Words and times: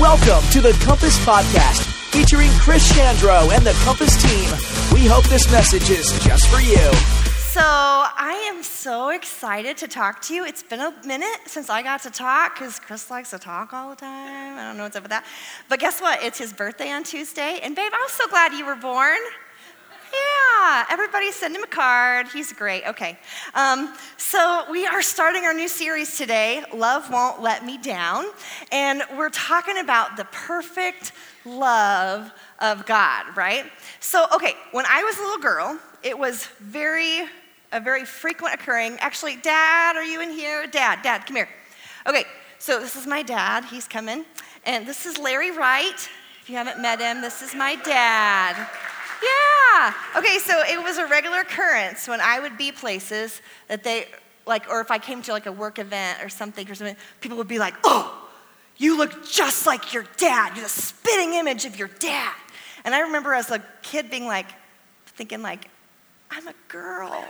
Welcome 0.00 0.48
to 0.52 0.60
the 0.60 0.72
Compass 0.84 1.18
Podcast, 1.26 1.82
featuring 2.10 2.48
Chris 2.52 2.90
Chandro 2.92 3.54
and 3.54 3.66
the 3.66 3.72
Compass 3.84 4.16
team. 4.22 4.50
We 4.94 5.06
hope 5.06 5.24
this 5.24 5.50
message 5.52 5.90
is 5.90 6.06
just 6.24 6.48
for 6.48 6.60
you. 6.60 6.90
So, 7.50 7.60
I 7.60 8.50
am 8.50 8.62
so 8.62 9.10
excited 9.10 9.76
to 9.78 9.88
talk 9.88 10.22
to 10.22 10.34
you. 10.34 10.44
It's 10.46 10.62
been 10.62 10.80
a 10.80 10.94
minute 11.04 11.38
since 11.46 11.68
I 11.68 11.82
got 11.82 12.02
to 12.04 12.10
talk 12.10 12.54
because 12.54 12.78
Chris 12.78 13.10
likes 13.10 13.30
to 13.30 13.38
talk 13.38 13.72
all 13.74 13.90
the 13.90 13.96
time. 13.96 14.58
I 14.58 14.62
don't 14.62 14.76
know 14.78 14.84
what's 14.84 14.96
up 14.96 15.02
with 15.02 15.10
that. 15.10 15.26
But 15.68 15.80
guess 15.80 16.00
what? 16.00 16.22
It's 16.22 16.38
his 16.38 16.52
birthday 16.52 16.90
on 16.90 17.04
Tuesday. 17.04 17.60
And, 17.62 17.76
babe, 17.76 17.92
I'm 17.92 18.08
so 18.08 18.26
glad 18.28 18.52
you 18.52 18.64
were 18.64 18.76
born. 18.76 19.18
Yeah, 20.18 20.84
everybody 20.90 21.32
send 21.32 21.54
him 21.54 21.62
a 21.62 21.68
card. 21.68 22.28
He's 22.28 22.52
great. 22.52 22.84
Okay. 22.86 23.18
Um, 23.54 23.94
so, 24.16 24.64
we 24.70 24.86
are 24.86 25.02
starting 25.02 25.44
our 25.44 25.54
new 25.54 25.68
series 25.68 26.16
today, 26.16 26.64
Love 26.74 27.10
Won't 27.10 27.40
Let 27.42 27.64
Me 27.64 27.78
Down. 27.78 28.26
And 28.72 29.02
we're 29.16 29.30
talking 29.30 29.78
about 29.78 30.16
the 30.16 30.24
perfect 30.26 31.12
love 31.44 32.30
of 32.58 32.86
God, 32.86 33.36
right? 33.36 33.64
So, 34.00 34.26
okay, 34.34 34.54
when 34.72 34.84
I 34.86 35.02
was 35.02 35.18
a 35.18 35.22
little 35.22 35.38
girl, 35.38 35.78
it 36.02 36.18
was 36.18 36.46
very, 36.60 37.28
a 37.72 37.80
very 37.80 38.04
frequent 38.04 38.54
occurring. 38.54 38.96
Actually, 39.00 39.36
Dad, 39.36 39.96
are 39.96 40.04
you 40.04 40.20
in 40.20 40.30
here? 40.30 40.66
Dad, 40.66 41.00
Dad, 41.02 41.26
come 41.26 41.36
here. 41.36 41.48
Okay, 42.06 42.24
so 42.58 42.80
this 42.80 42.96
is 42.96 43.06
my 43.06 43.22
dad. 43.22 43.64
He's 43.64 43.86
coming. 43.88 44.24
And 44.66 44.86
this 44.86 45.06
is 45.06 45.18
Larry 45.18 45.50
Wright. 45.50 46.08
If 46.42 46.50
you 46.50 46.56
haven't 46.56 46.80
met 46.80 47.00
him, 47.00 47.20
this 47.20 47.42
is 47.42 47.54
my 47.54 47.76
dad. 47.76 48.68
Yeah. 49.22 49.94
Okay, 50.16 50.38
so 50.38 50.62
it 50.62 50.82
was 50.82 50.98
a 50.98 51.06
regular 51.06 51.40
occurrence 51.40 52.08
when 52.08 52.20
I 52.20 52.40
would 52.40 52.56
be 52.56 52.72
places 52.72 53.40
that 53.68 53.84
they, 53.84 54.06
like, 54.46 54.68
or 54.70 54.80
if 54.80 54.90
I 54.90 54.98
came 54.98 55.22
to 55.22 55.32
like 55.32 55.46
a 55.46 55.52
work 55.52 55.78
event 55.78 56.22
or 56.22 56.28
something 56.28 56.68
or 56.70 56.74
something, 56.74 56.96
people 57.20 57.36
would 57.38 57.48
be 57.48 57.58
like, 57.58 57.74
oh, 57.84 58.28
you 58.76 58.96
look 58.96 59.26
just 59.26 59.66
like 59.66 59.92
your 59.92 60.04
dad. 60.16 60.54
You're 60.54 60.64
the 60.64 60.68
spitting 60.68 61.34
image 61.34 61.64
of 61.64 61.78
your 61.78 61.88
dad. 61.88 62.34
And 62.84 62.94
I 62.94 63.00
remember 63.00 63.34
as 63.34 63.50
a 63.50 63.62
kid 63.82 64.10
being 64.10 64.26
like, 64.26 64.46
thinking 65.06 65.42
like, 65.42 65.68
I'm 66.30 66.46
a 66.46 66.54
girl. 66.68 67.24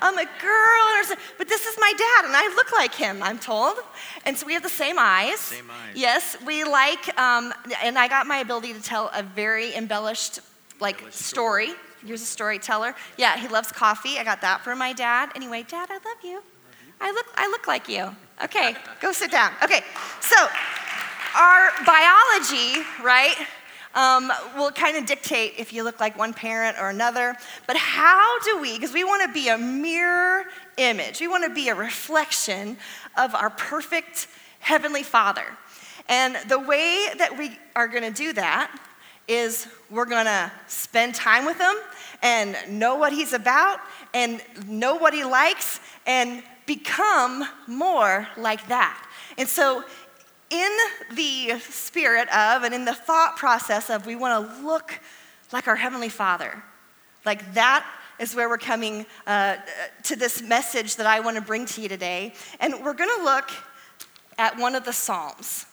I'm 0.00 0.16
a 0.18 0.24
girl. 0.24 1.16
But 1.36 1.48
this 1.48 1.66
is 1.66 1.76
my 1.78 1.92
dad, 1.96 2.24
and 2.24 2.34
I 2.36 2.52
look 2.56 2.72
like 2.72 2.94
him, 2.94 3.22
I'm 3.22 3.38
told. 3.38 3.76
And 4.24 4.36
so 4.36 4.46
we 4.46 4.54
have 4.54 4.62
the 4.62 4.68
same 4.68 4.96
eyes. 4.98 5.38
Same 5.38 5.70
eyes. 5.70 5.94
Yes, 5.94 6.36
we 6.44 6.64
like, 6.64 7.16
um, 7.18 7.52
and 7.82 7.98
I 7.98 8.08
got 8.08 8.26
my 8.26 8.38
ability 8.38 8.72
to 8.72 8.82
tell 8.82 9.10
a 9.14 9.22
very 9.22 9.74
embellished 9.74 10.40
like 10.80 10.98
story. 11.10 11.66
story. 11.66 11.80
Here's 12.06 12.22
a 12.22 12.26
storyteller. 12.26 12.94
Yeah, 13.16 13.36
he 13.36 13.48
loves 13.48 13.72
coffee. 13.72 14.18
I 14.18 14.24
got 14.24 14.40
that 14.42 14.62
from 14.62 14.78
my 14.78 14.92
dad. 14.92 15.30
Anyway, 15.34 15.64
Dad, 15.68 15.88
I 15.90 15.94
love 15.94 16.22
you. 16.22 16.42
I 17.00 17.10
look, 17.12 17.26
I 17.36 17.48
look 17.48 17.66
like 17.66 17.88
you. 17.88 18.14
Okay, 18.42 18.74
go 19.00 19.12
sit 19.12 19.30
down. 19.30 19.52
Okay, 19.62 19.80
so 20.20 20.36
our 21.36 21.70
biology, 21.84 22.82
right, 23.02 23.36
um, 23.94 24.32
will 24.56 24.70
kind 24.70 24.96
of 24.96 25.06
dictate 25.06 25.54
if 25.58 25.72
you 25.72 25.82
look 25.82 25.98
like 25.98 26.16
one 26.16 26.32
parent 26.32 26.76
or 26.80 26.90
another. 26.90 27.34
But 27.66 27.76
how 27.76 28.38
do 28.40 28.60
we, 28.60 28.74
because 28.74 28.92
we 28.92 29.04
want 29.04 29.22
to 29.22 29.32
be 29.32 29.48
a 29.48 29.58
mirror 29.58 30.44
image, 30.76 31.20
we 31.20 31.28
want 31.28 31.44
to 31.44 31.54
be 31.54 31.68
a 31.68 31.74
reflection 31.74 32.76
of 33.16 33.34
our 33.34 33.50
perfect 33.50 34.28
Heavenly 34.60 35.02
Father. 35.02 35.46
And 36.08 36.36
the 36.48 36.58
way 36.58 37.08
that 37.18 37.36
we 37.36 37.58
are 37.76 37.86
going 37.88 38.02
to 38.02 38.10
do 38.10 38.32
that 38.34 38.74
is 39.28 39.68
we're 39.90 40.06
gonna 40.06 40.50
spend 40.66 41.14
time 41.14 41.44
with 41.44 41.58
him 41.58 41.74
and 42.22 42.56
know 42.68 42.96
what 42.96 43.12
he's 43.12 43.34
about 43.34 43.78
and 44.14 44.40
know 44.66 44.96
what 44.96 45.12
he 45.12 45.22
likes 45.22 45.80
and 46.06 46.42
become 46.66 47.46
more 47.66 48.26
like 48.36 48.66
that. 48.68 49.06
And 49.36 49.48
so, 49.48 49.84
in 50.50 50.70
the 51.14 51.58
spirit 51.60 52.26
of 52.28 52.62
and 52.62 52.72
in 52.72 52.86
the 52.86 52.94
thought 52.94 53.36
process 53.36 53.90
of 53.90 54.06
we 54.06 54.16
wanna 54.16 54.60
look 54.62 54.98
like 55.52 55.68
our 55.68 55.76
Heavenly 55.76 56.08
Father, 56.08 56.62
like 57.26 57.52
that 57.54 57.86
is 58.18 58.34
where 58.34 58.48
we're 58.48 58.58
coming 58.58 59.04
uh, 59.26 59.56
to 60.04 60.16
this 60.16 60.42
message 60.42 60.96
that 60.96 61.06
I 61.06 61.20
wanna 61.20 61.42
bring 61.42 61.66
to 61.66 61.82
you 61.82 61.88
today. 61.88 62.32
And 62.60 62.82
we're 62.82 62.94
gonna 62.94 63.22
look 63.22 63.50
at 64.38 64.56
one 64.56 64.74
of 64.74 64.84
the 64.84 64.92
Psalms. 64.92 65.66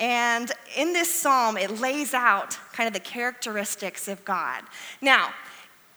And 0.00 0.50
in 0.76 0.94
this 0.94 1.14
psalm, 1.14 1.58
it 1.58 1.78
lays 1.78 2.14
out 2.14 2.58
kind 2.72 2.86
of 2.86 2.94
the 2.94 3.00
characteristics 3.00 4.08
of 4.08 4.24
God. 4.24 4.62
Now, 5.02 5.34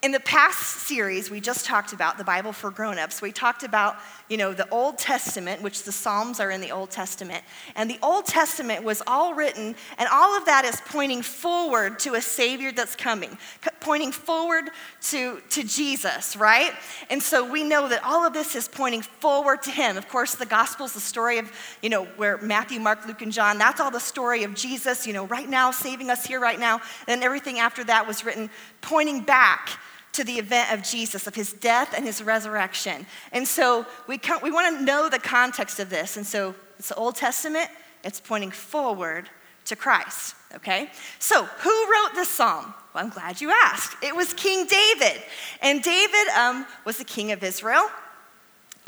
in 0.04 0.12
the 0.12 0.20
past 0.20 0.86
series, 0.86 1.32
we 1.32 1.40
just 1.40 1.66
talked 1.66 1.94
about 1.94 2.18
the 2.18 2.26
Bible 2.26 2.52
for 2.52 2.70
grown-ups. 2.70 3.22
We 3.22 3.32
talked 3.32 3.64
about, 3.64 3.96
you 4.28 4.36
know, 4.36 4.54
the 4.54 4.68
Old 4.70 4.98
Testament, 4.98 5.62
which 5.62 5.84
the 5.84 5.94
Psalms 5.94 6.42
are 6.42 6.52
in 6.52 6.60
the 6.60 6.72
Old 6.72 6.92
Testament. 6.92 7.42
And 7.78 7.90
the 7.90 8.00
Old 8.04 8.26
Testament 8.26 8.84
was 8.84 9.02
all 9.08 9.34
written, 9.34 9.76
and 9.98 10.10
all 10.12 10.38
of 10.38 10.46
that 10.46 10.66
is 10.66 10.82
pointing 10.88 11.22
forward 11.22 12.00
to 12.00 12.16
a 12.16 12.22
Savior 12.22 12.74
that's 12.74 12.98
coming, 12.98 13.38
pointing 13.80 14.12
forward 14.12 14.72
to, 15.04 15.42
to 15.52 15.64
Jesus, 15.64 16.36
right? 16.36 16.74
And 17.10 17.24
so 17.24 17.50
we 17.50 17.64
know 17.64 17.88
that 17.88 18.04
all 18.04 18.28
of 18.28 18.34
this 18.34 18.58
is 18.58 18.68
pointing 18.68 19.04
forward 19.04 19.64
to 19.64 19.72
Him. 19.72 19.96
Of 19.96 20.10
course, 20.10 20.36
the 20.36 20.46
Gospel's 20.46 20.92
the 20.92 21.00
story 21.00 21.38
of, 21.38 21.50
you 21.82 21.90
know, 21.90 22.04
where 22.18 22.38
Matthew, 22.40 22.82
Mark, 22.82 23.08
Luke, 23.08 23.22
and 23.22 23.32
John, 23.32 23.58
that's 23.58 23.80
all 23.80 23.92
the 23.92 24.02
story 24.02 24.44
of 24.44 24.54
Jesus, 24.54 25.08
you 25.08 25.14
know, 25.14 25.28
right 25.28 25.48
now, 25.48 25.72
saving 25.72 26.10
us 26.10 26.26
here 26.26 26.42
right 26.42 26.60
now. 26.60 26.82
And 27.08 27.24
everything 27.24 27.60
after 27.60 27.86
that 27.86 28.06
was 28.06 28.26
written 28.26 28.50
pointing 28.82 29.22
back 29.22 29.80
to 30.14 30.24
the 30.24 30.34
event 30.34 30.72
of 30.72 30.84
Jesus, 30.84 31.28
of 31.28 31.36
his 31.36 31.54
death 31.54 31.94
and 31.96 32.06
his 32.06 32.22
resurrection. 32.24 33.06
And 33.32 33.48
so 33.48 33.86
we, 34.08 34.20
we 34.42 34.52
want 34.52 34.78
to 34.78 34.84
know 34.84 35.10
the 35.10 35.20
context 35.20 35.80
of 35.80 35.90
this. 35.90 36.18
And 36.18 36.26
so 36.26 36.56
it's 36.80 36.90
the 36.90 36.96
Old 36.96 37.16
Testament, 37.16 37.70
it's 38.04 38.20
pointing 38.20 38.52
forward 38.52 39.30
to 39.66 39.76
Christ, 39.76 40.36
okay? 40.56 40.90
So 41.20 41.44
who 41.44 41.70
wrote 41.92 42.12
this 42.16 42.30
psalm? 42.30 42.74
Well, 42.94 43.04
I'm 43.04 43.10
glad 43.10 43.42
you 43.42 43.50
asked. 43.50 43.96
It 44.04 44.16
was 44.16 44.34
King 44.34 44.68
David. 44.68 45.22
And 45.62 45.82
David 45.82 46.28
um, 46.38 46.66
was 46.86 46.98
the 46.98 47.06
king 47.06 47.32
of 47.32 47.44
Israel. 47.44 47.90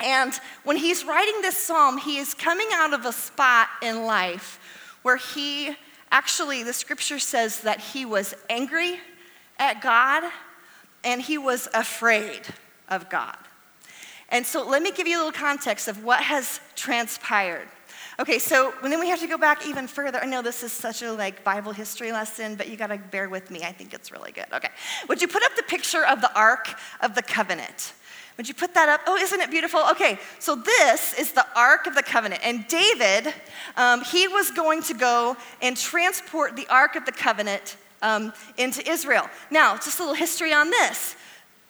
And 0.04 0.34
when 0.64 0.78
he's 0.78 1.06
writing 1.06 1.42
this 1.42 1.58
psalm, 1.58 1.98
he 1.98 2.18
is 2.18 2.34
coming 2.34 2.68
out 2.74 2.94
of 2.94 3.06
a 3.06 3.14
spot 3.14 3.70
in 3.82 4.04
life 4.04 4.60
where 5.02 5.18
he 5.18 5.76
actually, 6.12 6.64
the 6.64 6.74
scripture 6.74 7.20
says 7.20 7.62
that 7.62 7.80
he 7.80 8.06
was 8.06 8.36
angry 8.50 9.00
at 9.58 9.82
God 9.82 10.30
and 11.06 11.22
he 11.22 11.38
was 11.38 11.70
afraid 11.74 12.42
of 12.90 13.10
God. 13.10 13.38
And 14.30 14.46
so 14.46 14.68
let 14.68 14.82
me 14.82 14.92
give 14.92 15.08
you 15.08 15.18
a 15.18 15.20
little 15.20 15.32
context 15.32 15.88
of 15.88 16.04
what 16.04 16.22
has 16.22 16.60
transpired. 16.76 17.68
Okay, 18.18 18.40
so 18.40 18.74
then 18.82 19.00
we 19.00 19.10
have 19.10 19.20
to 19.20 19.28
go 19.28 19.38
back 19.38 19.68
even 19.68 19.88
further. 19.88 20.20
I 20.22 20.26
know 20.26 20.42
this 20.42 20.64
is 20.64 20.72
such 20.72 21.02
a 21.02 21.12
like 21.12 21.44
Bible 21.44 21.74
history 21.74 22.12
lesson, 22.12 22.56
but 22.56 22.70
you 22.70 22.78
got 22.78 22.88
to 22.88 22.98
bear 22.98 23.30
with 23.30 23.52
me. 23.52 23.64
I 23.64 23.72
think 23.72 23.94
it's 23.94 24.12
really 24.12 24.32
good. 24.32 24.46
Okay. 24.54 24.70
Would 25.10 25.22
you 25.22 25.28
put 25.28 25.44
up 25.44 25.56
the 25.56 25.64
picture 25.64 26.06
of 26.06 26.22
the 26.22 26.34
Ark 26.34 26.74
of 27.02 27.14
the 27.14 27.22
Covenant? 27.22 27.94
Would 28.38 28.48
you 28.48 28.54
put 28.54 28.74
that 28.74 28.90
up? 28.90 29.02
Oh, 29.06 29.16
isn't 29.16 29.40
it 29.40 29.52
beautiful? 29.52 29.82
Okay, 29.92 30.20
so 30.40 30.56
this 30.56 31.18
is 31.18 31.32
the 31.34 31.46
Ark 31.56 31.88
of 31.88 31.96
the 31.96 32.04
Covenant. 32.04 32.42
And 32.44 32.68
David, 32.68 33.34
um, 33.78 34.04
he 34.04 34.28
was 34.28 34.52
going 34.52 34.82
to 34.84 34.94
go 34.94 35.38
and 35.62 35.78
transport 35.78 36.56
the 36.56 36.68
Ark 36.68 36.96
of 36.96 37.06
the 37.06 37.14
Covenant 37.14 37.78
um, 38.06 38.32
into 38.58 38.88
Israel. 38.90 39.28
Now, 39.50 39.76
just 39.76 40.00
a 40.00 40.04
little 40.04 40.16
history 40.16 40.54
on 40.54 40.70
this. 40.70 41.16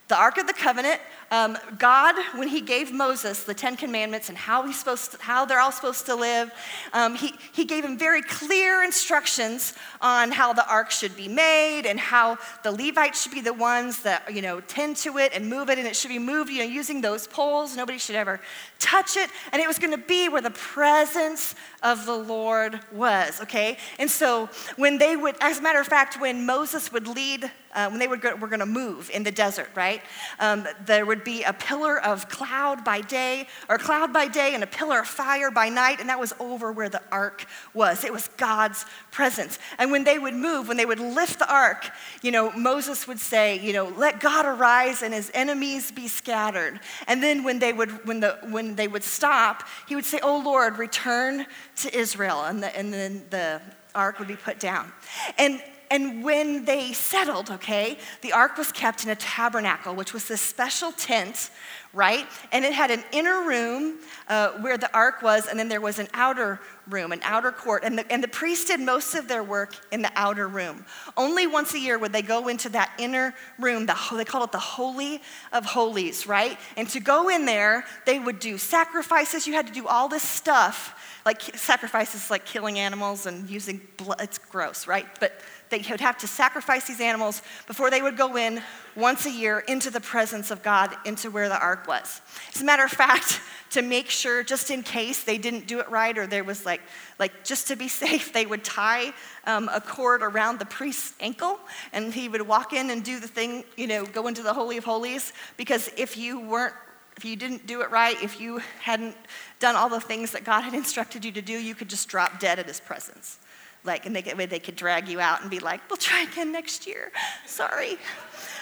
The 0.09 0.18
Ark 0.18 0.38
of 0.38 0.46
the 0.46 0.53
Covenant, 0.53 1.00
um, 1.35 1.57
God, 1.78 2.16
when 2.35 2.47
He 2.47 2.62
gave 2.62 2.94
Moses 2.94 3.44
the 3.44 3.53
Ten 3.53 3.75
Commandments 3.75 4.29
and 4.29 4.38
how, 4.38 4.66
he's 4.66 4.79
supposed 4.79 5.12
to, 5.12 5.18
how 5.22 5.44
they're 5.46 5.59
all 5.59 5.72
supposed 5.72 6.06
to 6.06 6.16
live, 6.16 6.51
um, 6.94 7.16
he, 7.16 7.34
he 7.51 7.66
gave 7.66 7.84
him 7.84 7.97
very 7.97 8.22
clear 8.22 8.84
instructions 8.84 9.73
on 10.01 10.31
how 10.31 10.53
the 10.53 10.68
ark 10.69 10.91
should 10.91 11.16
be 11.16 11.28
made 11.28 11.85
and 11.85 12.00
how 12.00 12.38
the 12.63 12.72
Levites 12.72 13.22
should 13.22 13.31
be 13.31 13.41
the 13.41 13.53
ones 13.53 14.03
that, 14.03 14.34
you 14.34 14.41
know, 14.41 14.62
tend 14.62 14.96
to 14.97 15.18
it 15.18 15.31
and 15.35 15.50
move 15.50 15.69
it, 15.69 15.78
and 15.78 15.88
it 15.88 15.96
should 15.96 16.09
be 16.09 16.19
moved, 16.19 16.50
you 16.50 16.59
know, 16.59 16.72
using 16.81 17.01
those 17.01 17.28
poles. 17.28 17.75
Nobody 17.75 17.97
should 17.97 18.16
ever 18.16 18.40
touch 18.79 19.17
it. 19.17 19.29
And 19.52 19.62
it 19.62 19.67
was 19.67 19.79
going 19.79 19.91
to 19.91 20.06
be 20.07 20.29
where 20.29 20.41
the 20.41 20.52
presence 20.52 21.56
of 21.84 22.05
the 22.05 22.16
Lord 22.16 22.79
was, 22.91 23.41
okay? 23.41 23.78
And 23.99 24.09
so 24.09 24.49
when 24.76 24.97
they 24.97 25.16
would, 25.17 25.35
as 25.41 25.59
a 25.59 25.61
matter 25.61 25.79
of 25.79 25.88
fact, 25.88 26.20
when 26.20 26.46
Moses 26.46 26.91
would 26.93 27.08
lead 27.08 27.52
uh, 27.76 27.90
when 27.90 28.00
they 28.00 28.08
would 28.08 28.22
go, 28.22 28.36
were 28.36 28.48
going 28.48 28.60
to 28.60 28.66
move 28.66 29.12
in 29.14 29.24
the 29.24 29.32
desert, 29.32 29.70
right? 29.76 30.02
Um, 30.40 30.68
there 30.86 31.06
would 31.06 31.24
be 31.24 31.44
a 31.44 31.54
pillar 31.54 32.00
of 32.00 32.28
cloud 32.30 32.84
by 32.84 33.02
day, 33.02 33.48
or 33.70 33.78
cloud 33.78 34.12
by 34.12 34.28
day, 34.28 34.56
and 34.56 34.64
a 34.64 34.68
pillar 34.68 35.02
of 35.02 35.08
fire 35.08 35.52
by 35.52 35.70
night, 35.70 36.00
and 36.00 36.10
that 36.10 36.20
was 36.20 36.34
over 36.40 36.72
where 36.72 36.90
the 36.90 37.02
ark 37.12 37.46
was. 37.74 38.04
It 38.04 38.12
was 38.12 38.30
God's 38.38 38.86
presence. 39.12 39.60
And 39.78 39.92
when 39.92 40.04
they 40.04 40.18
would 40.18 40.34
move, 40.34 40.68
when 40.68 40.78
they 40.78 40.86
would 40.86 41.00
lift 41.00 41.40
the 41.40 41.52
ark, 41.52 41.90
you 42.22 42.32
know, 42.32 42.52
Moses 42.52 43.08
would 43.08 43.20
say, 43.20 43.60
you 43.60 43.74
know, 43.74 43.86
let 43.90 44.20
God 44.20 44.46
arise 44.46 45.04
and 45.04 45.14
his 45.14 45.30
enemies 45.34 45.92
be 45.92 46.08
scattered. 46.08 46.80
And 47.08 47.22
then 47.22 47.44
when 47.44 47.60
they 47.60 47.74
would, 47.74 48.06
when 48.08 48.22
the, 48.22 48.38
when 48.50 48.76
they 48.76 48.88
would 48.88 49.04
stop, 49.04 49.64
he 49.88 49.96
would 49.96 50.06
say, 50.06 50.20
oh 50.24 50.42
Lord, 50.44 50.78
return 50.78 51.46
to 51.78 51.98
Israel. 51.98 52.44
And, 52.46 52.64
the, 52.64 52.76
and 52.78 52.94
then 52.94 53.26
the 53.30 53.62
ark 53.94 54.20
would 54.20 54.28
be 54.28 54.36
put 54.36 54.60
down. 54.60 54.92
And 55.38 55.62
and 55.91 56.23
when 56.23 56.66
they 56.66 56.93
settled, 56.93 57.52
okay, 57.52 57.97
the 58.22 58.34
ark 58.34 58.58
was 58.58 58.72
kept 58.72 59.03
in 59.03 59.09
a 59.09 59.16
tabernacle, 59.16 59.96
which 59.96 60.14
was 60.14 60.28
this 60.28 60.41
special 60.41 60.91
tent 60.91 61.49
right? 61.96 62.28
And 62.52 62.66
it 62.66 62.73
had 62.73 62.91
an 62.91 63.03
inner 63.11 63.47
room 63.47 63.99
uh, 64.28 64.52
where 64.59 64.78
the 64.78 64.93
ark 64.93 65.22
was, 65.22 65.47
and 65.47 65.58
then 65.58 65.70
there 65.70 65.82
was 65.82 65.97
an 65.97 66.08
outer 66.14 66.59
room, 66.90 67.11
an 67.11 67.22
outer 67.23 67.52
court. 67.52 67.84
And 67.84 67.97
the, 67.97 68.11
and 68.11 68.23
the 68.23 68.28
priests 68.28 68.66
did 68.66 68.79
most 68.79 69.16
of 69.16 69.28
their 69.28 69.43
work 69.43 69.76
in 69.91 70.02
the 70.02 70.11
outer 70.16 70.47
room. 70.47 70.85
Only 71.17 71.47
once 71.47 71.73
a 71.73 71.79
year 71.79 71.97
would 71.97 72.14
they 72.14 72.22
go 72.22 72.47
into 72.47 72.70
that 72.70 72.91
inner 72.97 73.34
room, 73.59 73.85
the, 73.85 73.96
they 74.16 74.26
called 74.26 74.43
it 74.46 74.52
the 74.52 74.59
Holy 74.59 75.22
of 75.52 75.66
Holies, 75.66 76.28
right? 76.28 76.58
And 76.78 76.87
to 76.90 76.99
go 76.99 77.29
in 77.29 77.46
there, 77.46 77.85
they 78.05 78.20
would 78.20 78.40
do 78.40 78.58
sacrifices. 78.58 79.47
You 79.47 79.53
had 79.53 79.67
to 79.67 79.73
do 79.73 79.87
all 79.87 80.08
this 80.08 80.23
stuff 80.23 80.96
like 81.26 81.41
sacrifices 81.41 82.29
like 82.29 82.46
killing 82.46 82.78
animals 82.78 83.26
and 83.26 83.49
using 83.49 83.81
blood. 83.97 84.22
It's 84.22 84.38
gross, 84.38 84.85
right? 84.85 85.08
But 85.20 85.41
they 85.70 85.84
would 85.90 85.99
have 85.99 86.20
to 86.20 86.28
sacrifice 86.28 86.88
these 86.88 87.02
animals 87.02 87.41
before 87.66 87.90
they 87.90 88.02
would 88.02 88.16
go 88.16 88.38
in 88.38 88.61
once 88.96 89.26
a 89.26 89.31
year 89.31 89.59
into 89.59 89.90
the 89.90 89.99
presence 89.99 90.52
of 90.52 90.61
God, 90.61 90.96
into 91.03 91.31
where 91.31 91.49
the 91.49 91.59
ark 91.59 91.88
was. 91.88 92.22
As 92.53 92.61
a 92.61 92.66
matter 92.66 92.84
of 92.84 92.91
fact, 92.91 93.41
to 93.72 93.81
make 93.81 94.09
sure, 94.09 94.43
just 94.43 94.70
in 94.70 94.84
case 94.84 95.23
they 95.23 95.40
didn't 95.40 95.66
do 95.67 95.79
it 95.79 95.90
right, 95.90 96.16
or 96.17 96.28
there 96.28 96.43
was 96.43 96.66
like, 96.66 96.75
like 97.20 97.44
just 97.44 97.68
to 97.68 97.76
be 97.76 97.88
safe, 98.04 98.34
they 98.34 98.46
would 98.46 98.64
tie 98.64 99.14
um, 99.46 99.70
a 99.74 99.82
cord 99.82 100.22
around 100.22 100.60
the 100.60 100.66
priest's 100.66 101.14
ankle, 101.20 101.60
and 101.94 102.14
he 102.14 102.30
would 102.30 102.42
walk 102.42 102.74
in 102.74 102.90
and 102.90 103.04
do 103.04 103.20
the 103.20 103.28
thing, 103.28 103.64
you 103.78 103.88
know, 103.88 104.06
go 104.06 104.28
into 104.28 104.44
the 104.44 104.54
Holy 104.54 104.78
of 104.78 104.86
Holies. 104.86 105.34
Because 105.58 105.90
if 105.98 106.18
you 106.18 106.40
weren't 106.40 106.74
if 107.18 107.24
you 107.24 107.36
didn't 107.38 107.66
do 107.66 107.82
it 107.82 107.92
right, 107.92 108.22
if 108.22 108.42
you 108.42 108.60
hadn't 108.82 109.16
done 109.60 109.76
all 109.76 109.88
the 109.88 110.02
things 110.02 110.32
that 110.32 110.44
God 110.44 110.64
had 110.64 110.74
instructed 110.74 111.24
you 111.24 111.32
to 111.32 111.42
do, 111.42 111.54
you 111.54 111.74
could 111.74 111.90
just 111.90 112.10
drop 112.10 112.40
dead 112.40 112.60
at 112.60 112.68
his 112.68 112.82
presence. 112.82 113.40
Like, 113.86 114.06
and 114.06 114.16
they, 114.16 114.22
they 114.22 114.60
could 114.60 114.76
drag 114.76 115.08
you 115.08 115.20
out 115.20 115.42
and 115.42 115.50
be 115.50 115.60
like, 115.60 115.88
we'll 115.90 115.98
try 115.98 116.24
again 116.24 116.52
next 116.52 116.88
year. 116.88 117.12
Sorry. 117.46 117.98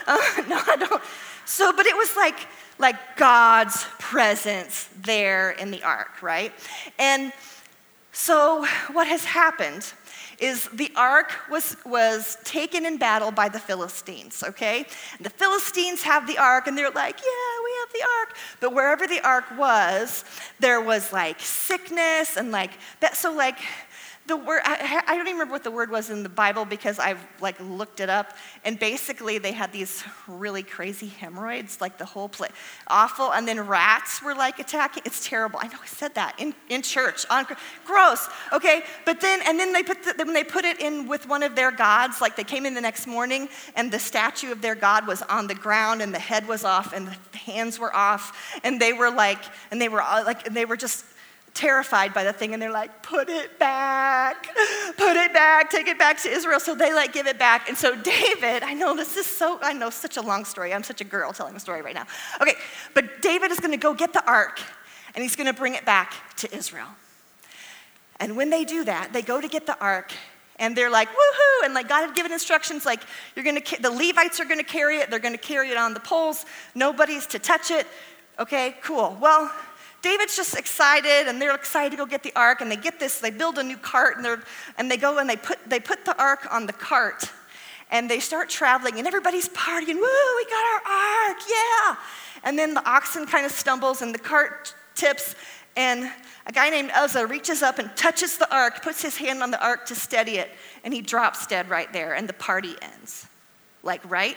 Uh, 0.05 0.17
no, 0.49 0.59
I 0.67 0.75
don't. 0.75 1.01
So, 1.45 1.71
but 1.71 1.85
it 1.85 1.95
was 1.95 2.13
like, 2.17 2.35
like 2.77 3.15
God's 3.15 3.85
presence 3.99 4.89
there 5.01 5.51
in 5.51 5.71
the 5.71 5.81
ark, 5.81 6.21
right? 6.21 6.51
And 6.99 7.31
so 8.13 8.65
what 8.91 9.07
has 9.07 9.25
happened 9.25 9.91
is 10.39 10.67
the 10.69 10.91
ark 10.95 11.31
was, 11.49 11.77
was 11.85 12.37
taken 12.43 12.85
in 12.85 12.97
battle 12.97 13.31
by 13.31 13.49
the 13.49 13.59
Philistines, 13.59 14.43
okay? 14.43 14.85
And 15.17 15.25
the 15.25 15.29
Philistines 15.29 16.03
have 16.03 16.27
the 16.27 16.37
ark 16.37 16.67
and 16.67 16.77
they're 16.77 16.91
like, 16.91 17.17
yeah, 17.17 17.63
we 17.63 17.71
have 17.79 17.93
the 17.93 18.05
ark. 18.19 18.37
But 18.59 18.73
wherever 18.73 19.07
the 19.07 19.25
ark 19.25 19.45
was, 19.57 20.25
there 20.59 20.81
was 20.81 21.11
like 21.11 21.39
sickness 21.39 22.37
and 22.37 22.51
like. 22.51 22.71
So, 23.13 23.33
like, 23.33 23.57
the 24.25 24.37
word 24.37 24.61
I, 24.63 25.03
I, 25.05 25.15
don't 25.17 25.27
even 25.27 25.33
remember 25.33 25.51
what 25.51 25.63
the 25.63 25.71
word 25.71 25.91
was 25.91 26.09
in 26.09 26.23
the 26.23 26.29
bible 26.29 26.63
because 26.63 26.97
i've 26.97 27.19
like 27.41 27.59
looked 27.59 27.99
it 27.99 28.09
up. 28.09 28.35
And 28.65 28.79
basically 28.79 29.37
they 29.37 29.51
had 29.51 29.73
these 29.73 30.03
really 30.27 30.63
crazy 30.63 31.07
hemorrhoids 31.07 31.81
like 31.81 31.97
the 31.97 32.05
whole 32.05 32.29
place 32.29 32.51
awful. 32.87 33.33
And 33.33 33.47
then 33.47 33.59
rats 33.59 34.21
were 34.23 34.33
like 34.35 34.59
attacking. 34.59 35.03
It's 35.05 35.27
terrible. 35.27 35.59
I 35.61 35.67
know 35.67 35.77
i 35.81 35.85
said 35.85 36.15
that 36.15 36.39
in, 36.39 36.53
in 36.69 36.81
church 36.81 37.25
on 37.29 37.45
gross 37.85 38.29
okay? 38.51 38.83
But 39.05 39.19
then 39.19 39.41
and 39.45 39.59
then 39.59 39.73
they 39.73 39.83
put 39.83 40.03
the, 40.03 40.13
when 40.23 40.33
they 40.33 40.43
put 40.43 40.65
it 40.65 40.79
in 40.79 41.07
with 41.07 41.27
one 41.27 41.43
of 41.43 41.55
their 41.55 41.71
gods 41.71 42.21
like 42.21 42.35
they 42.35 42.43
came 42.43 42.65
in 42.65 42.73
the 42.73 42.81
next 42.81 43.07
morning 43.07 43.49
and 43.75 43.91
the 43.91 43.99
statue 43.99 44.51
of 44.51 44.61
their 44.61 44.75
god 44.75 45.05
was 45.05 45.21
on 45.23 45.47
the 45.47 45.55
ground 45.55 46.01
and 46.01 46.13
the 46.13 46.19
head 46.19 46.47
was 46.47 46.63
off 46.63 46.93
and 46.93 47.07
the 47.07 47.37
hands 47.37 47.77
were 47.79 47.93
off. 47.95 48.59
And 48.63 48.79
they 48.79 48.93
were 48.93 49.11
like 49.11 49.43
and 49.71 49.81
they 49.81 49.89
were 49.89 49.99
like 49.99 50.47
and 50.47 50.55
they 50.55 50.65
were 50.65 50.77
just 50.77 51.05
terrified 51.53 52.13
by 52.13 52.23
the 52.23 52.33
thing 52.33 52.53
and 52.53 52.61
they're 52.61 52.71
like, 52.71 53.03
put 53.03 53.29
it 53.29 53.59
back, 53.59 54.47
put 54.97 55.15
it 55.15 55.33
back, 55.33 55.69
take 55.69 55.87
it 55.87 55.99
back 55.99 56.19
to 56.21 56.29
Israel. 56.29 56.59
So 56.59 56.73
they 56.73 56.93
like 56.93 57.13
give 57.13 57.27
it 57.27 57.37
back. 57.37 57.69
And 57.69 57.77
so 57.77 57.95
David, 57.95 58.63
I 58.63 58.73
know 58.73 58.95
this 58.95 59.17
is 59.17 59.25
so, 59.25 59.59
I 59.61 59.73
know 59.73 59.89
such 59.89 60.17
a 60.17 60.21
long 60.21 60.45
story. 60.45 60.73
I'm 60.73 60.83
such 60.83 61.01
a 61.01 61.03
girl 61.03 61.31
telling 61.31 61.55
a 61.55 61.59
story 61.59 61.81
right 61.81 61.93
now. 61.93 62.05
Okay, 62.41 62.55
but 62.93 63.21
David 63.21 63.51
is 63.51 63.59
gonna 63.59 63.77
go 63.77 63.93
get 63.93 64.13
the 64.13 64.25
ark 64.25 64.59
and 65.15 65.21
he's 65.21 65.35
gonna 65.35 65.53
bring 65.53 65.75
it 65.75 65.85
back 65.85 66.13
to 66.37 66.55
Israel. 66.55 66.87
And 68.19 68.35
when 68.35 68.49
they 68.49 68.63
do 68.65 68.83
that, 68.85 69.13
they 69.13 69.21
go 69.21 69.39
to 69.39 69.47
get 69.47 69.65
the 69.65 69.77
ark 69.79 70.11
and 70.57 70.75
they're 70.75 70.89
like, 70.89 71.09
woohoo! 71.09 71.65
And 71.65 71.73
like 71.73 71.87
God 71.87 72.05
had 72.05 72.15
given 72.15 72.31
instructions, 72.31 72.85
like 72.85 73.01
you're 73.35 73.45
gonna, 73.45 73.61
the 73.79 73.91
Levites 73.91 74.39
are 74.39 74.45
gonna 74.45 74.63
carry 74.63 74.97
it, 74.97 75.09
they're 75.09 75.19
gonna 75.19 75.37
carry 75.37 75.69
it 75.69 75.77
on 75.77 75.93
the 75.93 75.99
poles, 75.99 76.45
nobody's 76.73 77.27
to 77.27 77.39
touch 77.39 77.69
it. 77.69 77.85
Okay, 78.39 78.75
cool. 78.81 79.15
Well, 79.21 79.51
David's 80.03 80.35
just 80.35 80.55
excited 80.55 81.27
and 81.29 81.41
they're 81.41 81.55
excited 81.55 81.91
to 81.91 81.97
go 81.97 82.05
get 82.05 82.23
the 82.23 82.33
ark 82.35 82.59
and 82.59 82.69
they 82.69 82.75
get 82.75 82.99
this, 82.99 83.19
they 83.19 83.31
build 83.31 83.57
a 83.57 83.63
new 83.63 83.77
cart 83.77 84.17
and, 84.17 84.25
they're, 84.25 84.43
and 84.77 84.91
they 84.91 84.97
go 84.97 85.17
and 85.17 85.29
they 85.29 85.37
put, 85.37 85.57
they 85.67 85.79
put 85.79 86.03
the 86.03 86.21
ark 86.21 86.45
on 86.51 86.65
the 86.65 86.73
cart 86.73 87.31
and 87.89 88.09
they 88.11 88.19
start 88.19 88.49
traveling 88.49 88.99
and 88.99 89.07
everybody's 89.07 89.47
partying, 89.49 89.95
woo, 89.95 90.35
we 90.35 90.45
got 90.45 90.65
our 90.73 91.29
ark, 91.29 91.37
yeah. 91.49 91.95
And 92.43 92.59
then 92.59 92.73
the 92.73 92.87
oxen 92.87 93.25
kind 93.25 93.45
of 93.45 93.51
stumbles 93.53 94.01
and 94.01 94.13
the 94.13 94.19
cart 94.19 94.75
tips 94.93 95.35
and 95.77 96.11
a 96.45 96.51
guy 96.51 96.69
named 96.69 96.91
Uzzah 96.93 97.25
reaches 97.25 97.63
up 97.63 97.79
and 97.79 97.95
touches 97.95 98.37
the 98.37 98.53
ark, 98.53 98.83
puts 98.83 99.01
his 99.01 99.15
hand 99.15 99.41
on 99.41 99.51
the 99.51 99.65
ark 99.65 99.85
to 99.85 99.95
steady 99.95 100.33
it, 100.33 100.51
and 100.83 100.93
he 100.93 101.01
drops 101.01 101.47
dead 101.47 101.69
right 101.69 101.91
there 101.93 102.13
and 102.13 102.27
the 102.27 102.33
party 102.33 102.75
ends. 102.81 103.25
Like, 103.83 104.01
right? 104.11 104.35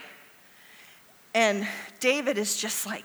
And 1.35 1.67
David 1.99 2.39
is 2.39 2.57
just 2.57 2.87
like, 2.87 3.05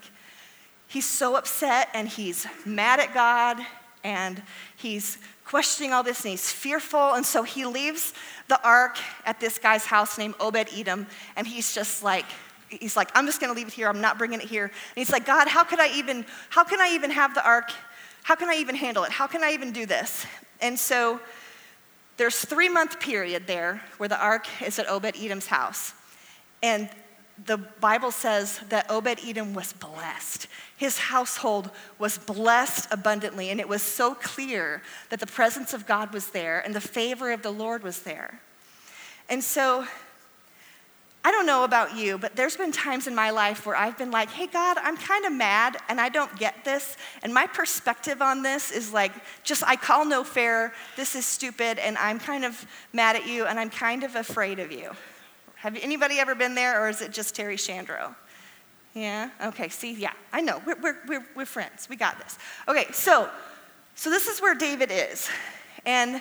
he's 0.91 1.07
so 1.07 1.37
upset 1.37 1.87
and 1.93 2.05
he's 2.05 2.45
mad 2.65 2.99
at 2.99 3.13
God 3.13 3.57
and 4.03 4.41
he's 4.75 5.17
questioning 5.45 5.93
all 5.93 6.03
this 6.03 6.21
and 6.21 6.31
he's 6.31 6.51
fearful. 6.51 7.13
And 7.13 7.25
so 7.25 7.43
he 7.43 7.65
leaves 7.65 8.13
the 8.49 8.61
ark 8.61 8.97
at 9.25 9.39
this 9.39 9.57
guy's 9.57 9.85
house 9.85 10.17
named 10.17 10.35
Obed 10.41 10.67
Edom 10.75 11.07
and 11.37 11.47
he's 11.47 11.73
just 11.73 12.03
like, 12.03 12.25
he's 12.67 12.97
like, 12.97 13.09
I'm 13.15 13.25
just 13.25 13.39
gonna 13.39 13.53
leave 13.53 13.69
it 13.69 13.73
here. 13.73 13.87
I'm 13.87 14.01
not 14.01 14.17
bringing 14.17 14.41
it 14.41 14.47
here. 14.47 14.65
And 14.65 14.73
he's 14.95 15.11
like, 15.13 15.25
God, 15.25 15.47
how 15.47 15.63
could 15.63 15.79
I 15.79 15.87
even, 15.97 16.25
how 16.49 16.65
can 16.65 16.81
I 16.81 16.89
even 16.93 17.09
have 17.11 17.33
the 17.35 17.45
ark? 17.45 17.71
How 18.23 18.35
can 18.35 18.49
I 18.49 18.55
even 18.55 18.75
handle 18.75 19.05
it? 19.05 19.11
How 19.11 19.27
can 19.27 19.43
I 19.43 19.51
even 19.51 19.71
do 19.71 19.85
this? 19.85 20.25
And 20.59 20.77
so 20.77 21.21
there's 22.17 22.43
three 22.43 22.67
month 22.67 22.99
period 22.99 23.47
there 23.47 23.81
where 23.95 24.09
the 24.09 24.21
ark 24.21 24.45
is 24.61 24.77
at 24.77 24.89
Obed 24.89 25.15
Edom's 25.15 25.47
house. 25.47 25.93
And 26.61 26.89
the 27.45 27.57
Bible 27.57 28.11
says 28.11 28.59
that 28.69 28.89
Obed 28.89 29.19
Edom 29.25 29.53
was 29.53 29.73
blessed. 29.73 30.47
His 30.77 30.97
household 30.97 31.71
was 31.97 32.17
blessed 32.17 32.87
abundantly, 32.91 33.49
and 33.49 33.59
it 33.59 33.67
was 33.67 33.81
so 33.81 34.13
clear 34.15 34.81
that 35.09 35.19
the 35.19 35.27
presence 35.27 35.73
of 35.73 35.87
God 35.87 36.13
was 36.13 36.29
there 36.29 36.59
and 36.59 36.75
the 36.75 36.81
favor 36.81 37.31
of 37.31 37.41
the 37.41 37.51
Lord 37.51 37.83
was 37.83 38.01
there. 38.01 38.39
And 39.29 39.43
so, 39.43 39.85
I 41.23 41.29
don't 41.29 41.45
know 41.45 41.63
about 41.63 41.95
you, 41.95 42.17
but 42.17 42.35
there's 42.35 42.57
been 42.57 42.71
times 42.71 43.05
in 43.05 43.13
my 43.13 43.29
life 43.29 43.65
where 43.65 43.75
I've 43.75 43.97
been 43.97 44.09
like, 44.09 44.29
hey, 44.31 44.47
God, 44.47 44.77
I'm 44.81 44.97
kind 44.97 45.23
of 45.25 45.31
mad 45.31 45.77
and 45.87 46.01
I 46.01 46.09
don't 46.09 46.35
get 46.37 46.65
this. 46.65 46.97
And 47.21 47.31
my 47.31 47.45
perspective 47.45 48.23
on 48.23 48.41
this 48.41 48.71
is 48.71 48.91
like, 48.91 49.11
just 49.43 49.63
I 49.63 49.75
call 49.75 50.03
no 50.03 50.23
fair, 50.23 50.73
this 50.95 51.15
is 51.15 51.25
stupid, 51.25 51.77
and 51.77 51.95
I'm 51.99 52.19
kind 52.19 52.43
of 52.43 52.65
mad 52.91 53.15
at 53.15 53.27
you 53.27 53.45
and 53.45 53.59
I'm 53.59 53.69
kind 53.69 54.03
of 54.03 54.15
afraid 54.15 54.57
of 54.57 54.71
you. 54.71 54.91
Have 55.61 55.77
anybody 55.79 56.19
ever 56.19 56.33
been 56.33 56.55
there, 56.55 56.83
or 56.83 56.89
is 56.89 57.01
it 57.01 57.11
just 57.11 57.35
Terry 57.35 57.55
Shandro? 57.55 58.15
Yeah? 58.95 59.29
Okay, 59.45 59.69
see, 59.69 59.93
yeah, 59.93 60.13
I 60.33 60.41
know. 60.41 60.59
We're, 60.65 60.79
we're, 60.81 60.97
we're, 61.07 61.25
we're 61.35 61.45
friends. 61.45 61.87
We 61.87 61.95
got 61.95 62.17
this. 62.17 62.39
Okay, 62.67 62.87
so, 62.91 63.29
so 63.93 64.09
this 64.09 64.27
is 64.27 64.41
where 64.41 64.55
David 64.55 64.89
is. 64.91 65.29
And 65.85 66.15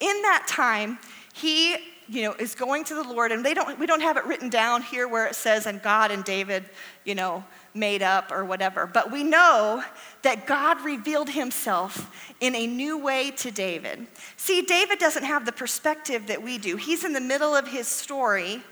in 0.00 0.22
that 0.22 0.46
time, 0.48 0.98
he 1.32 1.76
you 2.08 2.22
know, 2.22 2.32
is 2.34 2.54
going 2.54 2.84
to 2.84 2.94
the 2.94 3.04
Lord, 3.04 3.30
and 3.30 3.44
they 3.44 3.54
don't, 3.54 3.78
we 3.78 3.86
don't 3.86 4.00
have 4.00 4.16
it 4.16 4.24
written 4.26 4.50
down 4.50 4.82
here 4.82 5.06
where 5.06 5.26
it 5.26 5.34
says, 5.34 5.66
and 5.66 5.80
God 5.80 6.10
and 6.10 6.24
David, 6.24 6.64
you 7.04 7.14
know, 7.14 7.44
made 7.74 8.02
up 8.02 8.32
or 8.32 8.44
whatever. 8.44 8.86
But 8.86 9.10
we 9.10 9.22
know 9.22 9.82
that 10.22 10.46
God 10.46 10.80
revealed 10.80 11.30
himself 11.30 12.34
in 12.40 12.54
a 12.54 12.66
new 12.66 12.98
way 12.98 13.30
to 13.30 13.50
David. 13.50 14.08
See, 14.36 14.62
David 14.62 14.98
doesn't 14.98 15.24
have 15.24 15.46
the 15.46 15.52
perspective 15.52 16.26
that 16.26 16.42
we 16.42 16.58
do. 16.58 16.76
He's 16.76 17.04
in 17.04 17.12
the 17.12 17.20
middle 17.20 17.54
of 17.54 17.68
his 17.68 17.86
story, 17.86 18.62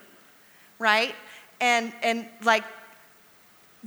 right? 0.81 1.15
And, 1.61 1.93
and 2.03 2.27
like 2.43 2.65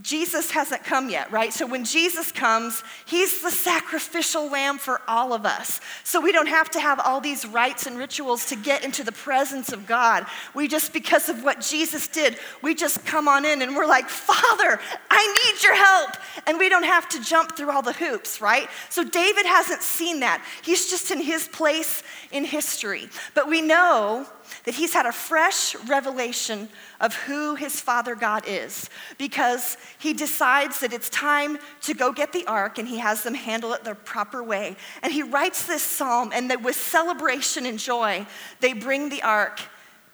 Jesus 0.01 0.49
hasn't 0.49 0.83
come 0.83 1.11
yet, 1.11 1.31
right? 1.31 1.53
So 1.53 1.67
when 1.67 1.85
Jesus 1.85 2.31
comes, 2.31 2.83
he's 3.05 3.43
the 3.43 3.51
sacrificial 3.51 4.49
lamb 4.49 4.79
for 4.79 4.99
all 5.07 5.33
of 5.33 5.45
us. 5.45 5.81
So 6.03 6.19
we 6.19 6.31
don't 6.31 6.47
have 6.47 6.71
to 6.71 6.79
have 6.79 6.99
all 6.99 7.21
these 7.21 7.45
rites 7.45 7.85
and 7.85 7.99
rituals 7.99 8.47
to 8.47 8.55
get 8.55 8.83
into 8.83 9.03
the 9.03 9.11
presence 9.11 9.71
of 9.71 9.85
God. 9.85 10.25
We 10.55 10.67
just, 10.67 10.93
because 10.93 11.29
of 11.29 11.43
what 11.43 11.61
Jesus 11.61 12.07
did, 12.07 12.39
we 12.63 12.73
just 12.73 13.05
come 13.05 13.27
on 13.27 13.45
in 13.45 13.61
and 13.61 13.75
we're 13.75 13.85
like, 13.85 14.09
Father, 14.09 14.79
I 15.11 15.51
need 15.51 15.63
your 15.63 15.75
help. 15.75 16.17
And 16.47 16.57
we 16.57 16.69
don't 16.69 16.85
have 16.85 17.07
to 17.09 17.21
jump 17.21 17.55
through 17.55 17.69
all 17.69 17.83
the 17.83 17.93
hoops, 17.93 18.41
right? 18.41 18.69
So 18.89 19.03
David 19.03 19.45
hasn't 19.45 19.83
seen 19.83 20.21
that. 20.21 20.43
He's 20.63 20.89
just 20.89 21.11
in 21.11 21.21
his 21.21 21.47
place 21.47 22.01
in 22.31 22.45
history. 22.45 23.09
But 23.35 23.47
we 23.47 23.61
know 23.61 24.25
that 24.65 24.75
he's 24.75 24.93
had 24.93 25.05
a 25.05 25.11
fresh 25.11 25.75
revelation 25.87 26.69
of 26.99 27.13
who 27.13 27.55
his 27.55 27.79
father 27.79 28.15
God 28.15 28.43
is 28.47 28.89
because 29.17 29.77
he 29.99 30.13
decides 30.13 30.79
that 30.79 30.93
it's 30.93 31.09
time 31.09 31.57
to 31.81 31.93
go 31.93 32.11
get 32.11 32.33
the 32.33 32.45
ark 32.47 32.77
and 32.77 32.87
he 32.87 32.99
has 32.99 33.23
them 33.23 33.33
handle 33.33 33.73
it 33.73 33.83
the 33.83 33.95
proper 33.95 34.43
way. 34.43 34.75
And 35.01 35.11
he 35.11 35.23
writes 35.23 35.65
this 35.65 35.83
psalm, 35.83 36.31
and 36.33 36.49
that 36.49 36.61
with 36.61 36.75
celebration 36.75 37.65
and 37.65 37.79
joy, 37.79 38.25
they 38.59 38.73
bring 38.73 39.09
the 39.09 39.21
ark 39.21 39.61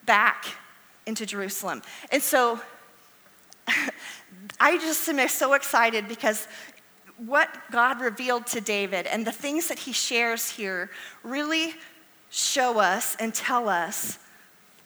back 0.06 0.46
into 1.06 1.26
Jerusalem. 1.26 1.82
And 2.10 2.22
so, 2.22 2.60
I 4.60 4.78
just 4.78 5.08
am 5.08 5.26
so 5.28 5.54
excited 5.54 6.08
because 6.08 6.46
what 7.16 7.48
God 7.70 8.00
revealed 8.00 8.46
to 8.48 8.60
David 8.60 9.06
and 9.06 9.26
the 9.26 9.32
things 9.32 9.68
that 9.68 9.78
he 9.78 9.92
shares 9.92 10.48
here 10.48 10.90
really 11.22 11.74
show 12.30 12.78
us 12.78 13.16
and 13.18 13.34
tell 13.34 13.68
us 13.68 14.18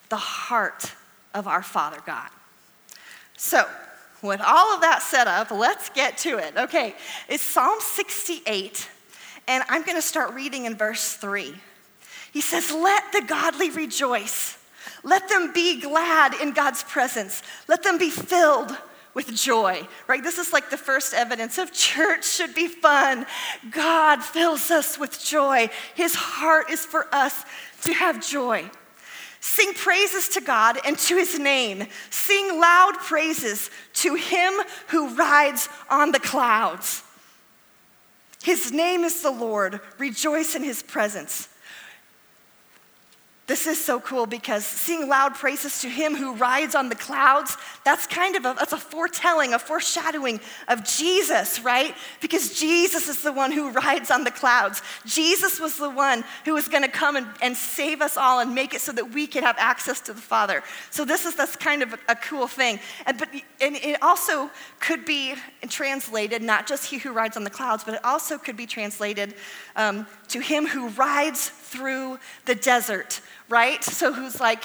the 0.08 0.16
heart 0.16 0.92
of 1.34 1.46
our 1.46 1.62
Father 1.62 1.98
God. 2.04 2.28
So, 3.36 3.66
with 4.22 4.40
all 4.40 4.74
of 4.74 4.80
that 4.80 5.02
set 5.02 5.28
up, 5.28 5.50
let's 5.50 5.90
get 5.90 6.16
to 6.18 6.38
it. 6.38 6.56
Okay, 6.56 6.94
it's 7.28 7.42
Psalm 7.42 7.78
68, 7.80 8.88
and 9.46 9.62
I'm 9.68 9.82
going 9.82 9.98
to 9.98 10.02
start 10.02 10.32
reading 10.32 10.64
in 10.64 10.74
verse 10.74 11.14
3. 11.14 11.54
He 12.32 12.40
says, 12.40 12.72
Let 12.72 13.12
the 13.12 13.22
godly 13.22 13.70
rejoice. 13.70 14.56
Let 15.02 15.28
them 15.28 15.52
be 15.52 15.80
glad 15.80 16.34
in 16.34 16.52
God's 16.52 16.82
presence. 16.82 17.42
Let 17.68 17.82
them 17.82 17.98
be 17.98 18.10
filled 18.10 18.76
with 19.14 19.34
joy, 19.34 19.86
right? 20.08 20.22
This 20.22 20.38
is 20.38 20.52
like 20.52 20.70
the 20.70 20.76
first 20.76 21.14
evidence 21.14 21.56
of 21.58 21.72
church 21.72 22.26
should 22.26 22.54
be 22.54 22.68
fun. 22.68 23.26
God 23.70 24.22
fills 24.22 24.70
us 24.70 24.98
with 24.98 25.22
joy. 25.22 25.70
His 25.94 26.14
heart 26.14 26.70
is 26.70 26.84
for 26.84 27.06
us 27.14 27.44
to 27.82 27.92
have 27.92 28.26
joy. 28.26 28.68
Sing 29.40 29.72
praises 29.74 30.28
to 30.30 30.40
God 30.40 30.78
and 30.84 30.98
to 31.00 31.16
his 31.16 31.38
name. 31.38 31.86
Sing 32.10 32.58
loud 32.58 32.94
praises 32.98 33.70
to 33.94 34.14
him 34.14 34.52
who 34.88 35.14
rides 35.14 35.68
on 35.90 36.12
the 36.12 36.18
clouds. 36.18 37.02
His 38.42 38.72
name 38.72 39.04
is 39.04 39.22
the 39.22 39.30
Lord. 39.30 39.80
Rejoice 39.98 40.54
in 40.54 40.62
his 40.62 40.82
presence. 40.82 41.48
This 43.46 43.66
is 43.66 43.82
so 43.82 44.00
cool 44.00 44.24
because 44.24 44.64
sing 44.64 45.06
loud 45.06 45.34
praises 45.34 45.82
to 45.82 45.88
him 45.88 46.14
who 46.14 46.34
rides 46.34 46.74
on 46.74 46.88
the 46.88 46.94
clouds, 46.94 47.58
that's 47.84 48.06
kind 48.06 48.36
of 48.36 48.46
a, 48.46 48.54
that's 48.58 48.72
a 48.72 48.78
foretelling, 48.78 49.52
a 49.52 49.58
foreshadowing 49.58 50.40
of 50.66 50.82
Jesus, 50.82 51.60
right? 51.60 51.94
Because 52.22 52.58
Jesus 52.58 53.06
is 53.06 53.20
the 53.20 53.32
one 53.32 53.52
who 53.52 53.68
rides 53.70 54.10
on 54.10 54.24
the 54.24 54.30
clouds. 54.30 54.80
Jesus 55.04 55.60
was 55.60 55.76
the 55.76 55.90
one 55.90 56.24
who 56.46 56.54
was 56.54 56.68
gonna 56.68 56.88
come 56.88 57.16
and, 57.16 57.26
and 57.42 57.54
save 57.54 58.00
us 58.00 58.16
all 58.16 58.40
and 58.40 58.54
make 58.54 58.72
it 58.72 58.80
so 58.80 58.92
that 58.92 59.12
we 59.12 59.26
could 59.26 59.42
have 59.42 59.56
access 59.58 60.00
to 60.00 60.14
the 60.14 60.22
Father. 60.22 60.62
So 60.90 61.04
this 61.04 61.26
is 61.26 61.36
that's 61.36 61.54
kind 61.54 61.82
of 61.82 61.92
a, 61.92 61.98
a 62.08 62.16
cool 62.16 62.46
thing. 62.46 62.80
And, 63.04 63.18
but, 63.18 63.28
and 63.60 63.76
it 63.76 64.02
also 64.02 64.50
could 64.80 65.04
be 65.04 65.34
translated, 65.68 66.40
not 66.40 66.66
just 66.66 66.86
he 66.86 66.96
who 66.96 67.12
rides 67.12 67.36
on 67.36 67.44
the 67.44 67.50
clouds, 67.50 67.84
but 67.84 67.92
it 67.92 68.04
also 68.06 68.38
could 68.38 68.56
be 68.56 68.66
translated 68.66 69.34
um, 69.76 70.06
to 70.28 70.40
him 70.40 70.66
who 70.66 70.88
rides 70.88 71.50
through 71.74 72.18
the 72.44 72.54
desert 72.54 73.20
right? 73.48 73.82
So 73.84 74.12
who's 74.12 74.40
like 74.40 74.64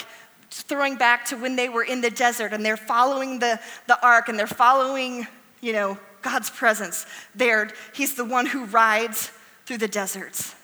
throwing 0.52 0.96
back 0.96 1.26
to 1.26 1.38
when 1.38 1.56
they 1.56 1.70
were 1.70 1.84
in 1.84 2.02
the 2.02 2.10
desert 2.10 2.54
and 2.54 2.66
they're 2.66 2.78
following 2.78 3.40
the, 3.40 3.60
the 3.88 4.04
ark 4.06 4.30
and 4.30 4.40
they're 4.40 4.48
following, 4.48 5.28
you 5.62 5.74
know, 5.74 5.98
God's 6.22 6.50
presence 6.50 7.06
there. 7.36 7.70
He's 7.94 8.16
the 8.16 8.26
one 8.26 8.46
who 8.46 8.66
rides 8.66 9.32
through 9.66 9.78
the 9.78 9.88
deserts. 9.88 10.56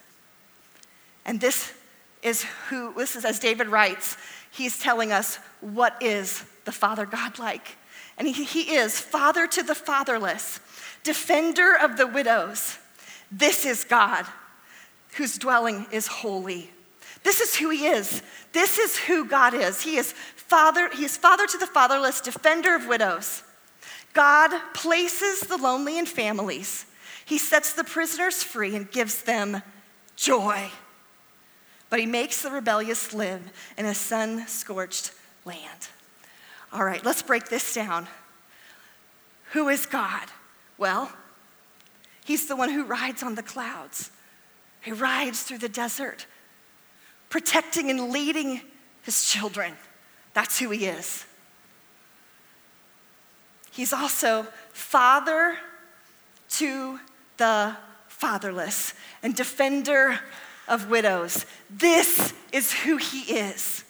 And 1.26 1.40
this 1.40 1.74
is 2.24 2.46
who, 2.70 2.94
this 2.96 3.16
is 3.16 3.26
as 3.26 3.40
David 3.40 3.68
writes, 3.68 4.18
he's 4.52 4.80
telling 4.80 5.12
us 5.12 5.38
what 5.62 6.02
is 6.02 6.46
the 6.66 6.72
Father 6.72 7.06
God 7.06 7.40
like. 7.40 7.78
And 8.18 8.28
he, 8.28 8.44
he 8.44 8.76
is 8.76 9.00
father 9.00 9.46
to 9.48 9.62
the 9.62 9.76
fatherless, 9.76 10.60
defender 11.04 11.76
of 11.78 11.98
the 11.98 12.08
widows. 12.08 12.80
This 13.32 13.66
is 13.66 13.84
God, 13.84 14.26
whose 15.16 15.38
dwelling 15.38 15.86
is 15.92 16.08
holy. 16.08 16.70
This 17.24 17.42
is 17.42 17.56
who 17.56 17.70
he 17.70 17.88
is. 17.88 18.22
This 18.54 18.78
is 18.78 18.98
who 18.98 19.26
God 19.26 19.54
is. 19.54 19.82
He 19.82 19.98
is 19.98 20.14
father, 20.36 20.90
he 20.94 21.06
is 21.06 21.18
father 21.18 21.48
to 21.48 21.58
the 21.58 21.68
fatherless, 21.68 22.22
defender 22.22 22.76
of 22.76 22.88
widows. 22.88 23.44
God 24.14 24.58
places 24.74 25.42
the 25.42 25.58
lonely 25.58 25.98
in 25.98 26.06
families. 26.06 26.86
He 27.26 27.38
sets 27.38 27.74
the 27.74 27.84
prisoners 27.84 28.44
free 28.44 28.76
and 28.76 28.90
gives 28.92 29.24
them 29.24 29.62
joy. 30.16 30.70
But 31.90 32.00
he 32.00 32.06
makes 32.06 32.42
the 32.42 32.52
rebellious 32.52 33.14
live 33.14 33.42
in 33.78 33.86
a 33.86 33.94
sun 33.94 34.48
scorched 34.48 35.12
land. 35.44 35.90
All 36.72 36.84
right, 36.84 37.04
let's 37.04 37.22
break 37.22 37.50
this 37.50 37.74
down. 37.74 38.08
Who 39.52 39.70
is 39.70 39.86
God? 39.86 40.28
Well, 40.78 41.12
he's 42.26 42.48
the 42.48 42.56
one 42.56 42.70
who 42.70 42.84
rides 42.84 43.24
on 43.24 43.36
the 43.36 43.44
clouds, 43.44 44.12
he 44.86 44.92
rides 44.92 45.42
through 45.42 45.58
the 45.58 45.68
desert 45.68 46.28
protecting 47.30 47.90
and 47.90 48.12
leading 48.12 48.62
his 49.02 49.28
children. 49.28 49.74
That's 50.36 50.60
who 50.60 50.70
he 50.70 50.86
is. 50.86 51.26
He's 53.72 53.92
also 53.92 54.46
father 54.72 55.58
to 56.52 57.00
the 57.38 57.76
fatherless 58.08 58.94
and 59.24 59.36
defender 59.36 60.20
of 60.68 60.88
widows. 60.88 61.48
This 61.68 62.34
is 62.54 62.72
who 62.72 62.98
he 62.98 63.34
is. 63.34 63.84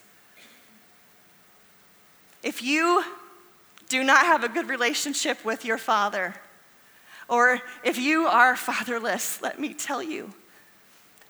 If 2.41 2.63
you 2.63 3.03
do 3.89 4.01
not 4.01 4.25
have 4.25 4.45
a 4.45 4.49
good 4.49 4.69
relationship 4.69 5.43
with 5.43 5.65
your 5.65 5.77
father, 5.77 6.35
or 7.27 7.59
if 7.83 7.97
you 7.97 8.27
are 8.27 8.55
fatherless, 8.55 9.41
let 9.41 9.59
me 9.59 9.73
tell 9.73 10.01
you, 10.01 10.33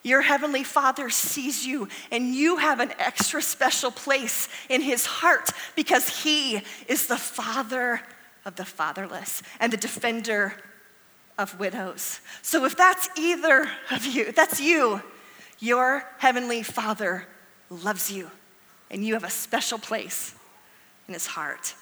your 0.05 0.21
heavenly 0.21 0.63
Father 0.63 1.09
sees 1.09 1.65
you, 1.65 1.89
and 2.11 2.35
you 2.35 2.57
have 2.57 2.79
an 2.79 2.93
extra 2.99 3.41
special 3.41 3.89
place 3.89 4.47
in 4.69 4.81
his 4.81 5.05
heart 5.05 5.49
because 5.75 6.21
he 6.23 6.61
is 6.87 7.07
the 7.07 7.17
Father 7.17 8.01
of 8.45 8.55
the 8.55 8.65
fatherless 8.65 9.41
and 9.59 9.73
the 9.73 9.77
defender 9.77 10.53
of 11.39 11.59
widows. 11.59 12.21
So 12.43 12.65
if 12.65 12.77
that's 12.77 13.09
either 13.17 13.67
of 13.89 14.05
you, 14.05 14.31
that's 14.31 14.61
you, 14.61 15.01
your 15.59 16.05
heavenly 16.19 16.61
Father 16.61 17.25
loves 17.71 18.11
you, 18.11 18.29
and 18.91 19.03
you 19.03 19.15
have 19.15 19.23
a 19.23 19.29
special 19.31 19.79
place 19.79 20.35
in 21.07 21.15
his 21.15 21.25
heart. 21.25 21.73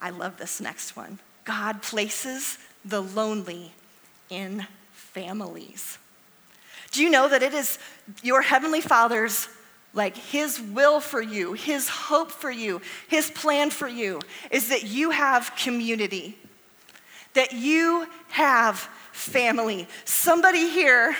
I 0.00 0.10
love 0.10 0.36
this 0.36 0.60
next 0.60 0.94
one. 0.94 1.18
God 1.44 1.82
places 1.82 2.58
the 2.84 3.00
lonely 3.00 3.72
in 4.30 4.68
families. 5.14 5.98
Do 6.90 7.02
you 7.02 7.08
know 7.08 7.28
that 7.28 7.42
it 7.42 7.54
is 7.54 7.78
your 8.22 8.42
heavenly 8.42 8.80
Father's 8.80 9.48
like 9.94 10.16
his 10.16 10.60
will 10.60 11.00
for 11.00 11.22
you, 11.22 11.52
his 11.52 11.88
hope 11.88 12.30
for 12.30 12.50
you, 12.50 12.80
his 13.08 13.30
plan 13.30 13.70
for 13.70 13.88
you 13.88 14.20
is 14.50 14.68
that 14.68 14.82
you 14.84 15.10
have 15.10 15.54
community, 15.56 16.36
that 17.34 17.52
you 17.52 18.06
have 18.28 18.78
family. 19.12 19.86
Somebody 20.04 20.68
here 20.68 21.16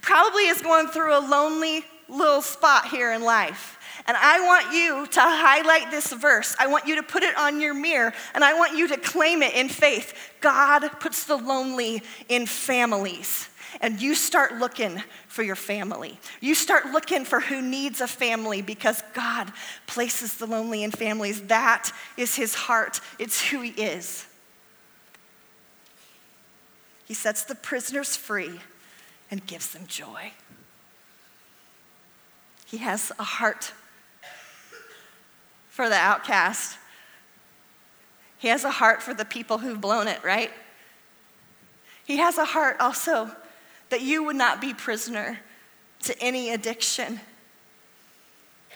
probably 0.00 0.44
is 0.44 0.62
going 0.62 0.88
through 0.88 1.16
a 1.16 1.20
lonely 1.20 1.84
little 2.08 2.40
spot 2.40 2.86
here 2.86 3.12
in 3.12 3.22
life. 3.22 3.77
And 4.08 4.16
I 4.16 4.40
want 4.40 4.72
you 4.72 5.06
to 5.06 5.20
highlight 5.20 5.90
this 5.90 6.10
verse. 6.14 6.56
I 6.58 6.66
want 6.66 6.86
you 6.86 6.96
to 6.96 7.02
put 7.02 7.22
it 7.22 7.36
on 7.36 7.60
your 7.60 7.74
mirror, 7.74 8.14
and 8.34 8.42
I 8.42 8.54
want 8.54 8.74
you 8.74 8.88
to 8.88 8.96
claim 8.96 9.42
it 9.42 9.54
in 9.54 9.68
faith. 9.68 10.32
God 10.40 10.88
puts 10.98 11.24
the 11.24 11.36
lonely 11.36 12.02
in 12.30 12.46
families. 12.46 13.50
And 13.82 14.00
you 14.00 14.14
start 14.14 14.54
looking 14.54 15.02
for 15.28 15.42
your 15.42 15.54
family. 15.54 16.18
You 16.40 16.54
start 16.54 16.86
looking 16.86 17.26
for 17.26 17.38
who 17.38 17.60
needs 17.60 18.00
a 18.00 18.06
family 18.06 18.62
because 18.62 19.02
God 19.12 19.52
places 19.86 20.38
the 20.38 20.46
lonely 20.46 20.82
in 20.82 20.90
families. 20.90 21.42
That 21.42 21.92
is 22.16 22.34
his 22.34 22.54
heart, 22.54 23.02
it's 23.18 23.46
who 23.46 23.60
he 23.60 23.70
is. 23.72 24.26
He 27.04 27.12
sets 27.12 27.44
the 27.44 27.54
prisoners 27.54 28.16
free 28.16 28.60
and 29.30 29.46
gives 29.46 29.70
them 29.72 29.84
joy. 29.86 30.32
He 32.64 32.78
has 32.78 33.12
a 33.18 33.22
heart 33.22 33.72
for 35.78 35.88
the 35.88 35.94
outcast. 35.94 36.76
He 38.38 38.48
has 38.48 38.64
a 38.64 38.70
heart 38.72 39.00
for 39.00 39.14
the 39.14 39.24
people 39.24 39.58
who've 39.58 39.80
blown 39.80 40.08
it, 40.08 40.18
right? 40.24 40.50
He 42.04 42.16
has 42.16 42.36
a 42.36 42.44
heart 42.44 42.78
also 42.80 43.30
that 43.90 44.02
you 44.02 44.24
would 44.24 44.34
not 44.34 44.60
be 44.60 44.74
prisoner 44.74 45.38
to 46.02 46.20
any 46.20 46.50
addiction. 46.50 47.20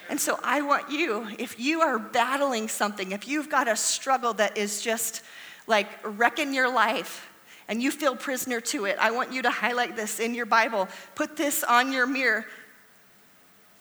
And 0.08 0.20
so 0.20 0.38
I 0.44 0.62
want 0.62 0.92
you, 0.92 1.26
if 1.40 1.58
you 1.58 1.80
are 1.80 1.98
battling 1.98 2.68
something, 2.68 3.10
if 3.10 3.26
you've 3.26 3.50
got 3.50 3.66
a 3.66 3.74
struggle 3.74 4.34
that 4.34 4.56
is 4.56 4.80
just 4.80 5.22
like 5.66 5.88
wrecking 6.04 6.54
your 6.54 6.72
life, 6.72 7.28
and 7.66 7.82
you 7.82 7.90
feel 7.90 8.14
prisoner 8.14 8.60
to 8.60 8.84
it, 8.84 8.96
I 9.00 9.10
want 9.10 9.32
you 9.32 9.42
to 9.42 9.50
highlight 9.50 9.96
this 9.96 10.20
in 10.20 10.36
your 10.36 10.46
Bible. 10.46 10.86
Put 11.16 11.36
this 11.36 11.64
on 11.64 11.90
your 11.92 12.06
mirror. 12.06 12.46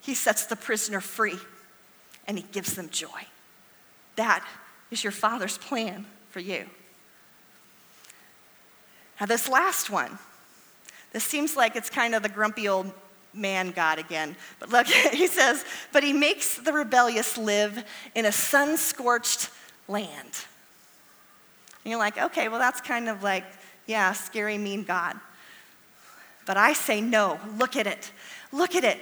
He 0.00 0.14
sets 0.14 0.46
the 0.46 0.56
prisoner 0.56 1.00
free 1.00 1.38
and 2.26 2.38
He 2.38 2.44
gives 2.52 2.74
them 2.74 2.88
joy. 2.90 3.26
That 4.16 4.46
is 4.90 5.02
your 5.02 5.12
Father's 5.12 5.58
plan 5.58 6.06
for 6.30 6.40
you. 6.40 6.66
Now, 9.20 9.26
this 9.26 9.48
last 9.48 9.90
one, 9.90 10.18
this 11.12 11.24
seems 11.24 11.56
like 11.56 11.76
it's 11.76 11.90
kind 11.90 12.14
of 12.14 12.22
the 12.22 12.28
grumpy 12.28 12.68
old 12.68 12.92
man 13.34 13.70
God 13.70 13.98
again. 13.98 14.36
But 14.58 14.70
look, 14.70 14.86
he 15.12 15.26
says, 15.26 15.64
but 15.92 16.02
he 16.02 16.12
makes 16.12 16.56
the 16.56 16.72
rebellious 16.72 17.38
live 17.38 17.84
in 18.14 18.26
a 18.26 18.32
sun 18.32 18.76
scorched 18.76 19.50
land. 19.88 20.46
And 21.84 21.90
you're 21.90 21.98
like, 21.98 22.18
okay, 22.18 22.48
well, 22.48 22.58
that's 22.58 22.80
kind 22.80 23.08
of 23.08 23.22
like, 23.22 23.44
yeah, 23.86 24.12
scary, 24.12 24.58
mean 24.58 24.84
God. 24.84 25.18
But 26.46 26.56
I 26.56 26.72
say, 26.72 27.00
no, 27.00 27.38
look 27.58 27.76
at 27.76 27.86
it. 27.86 28.12
Look 28.52 28.74
at 28.74 28.84
it. 28.84 28.98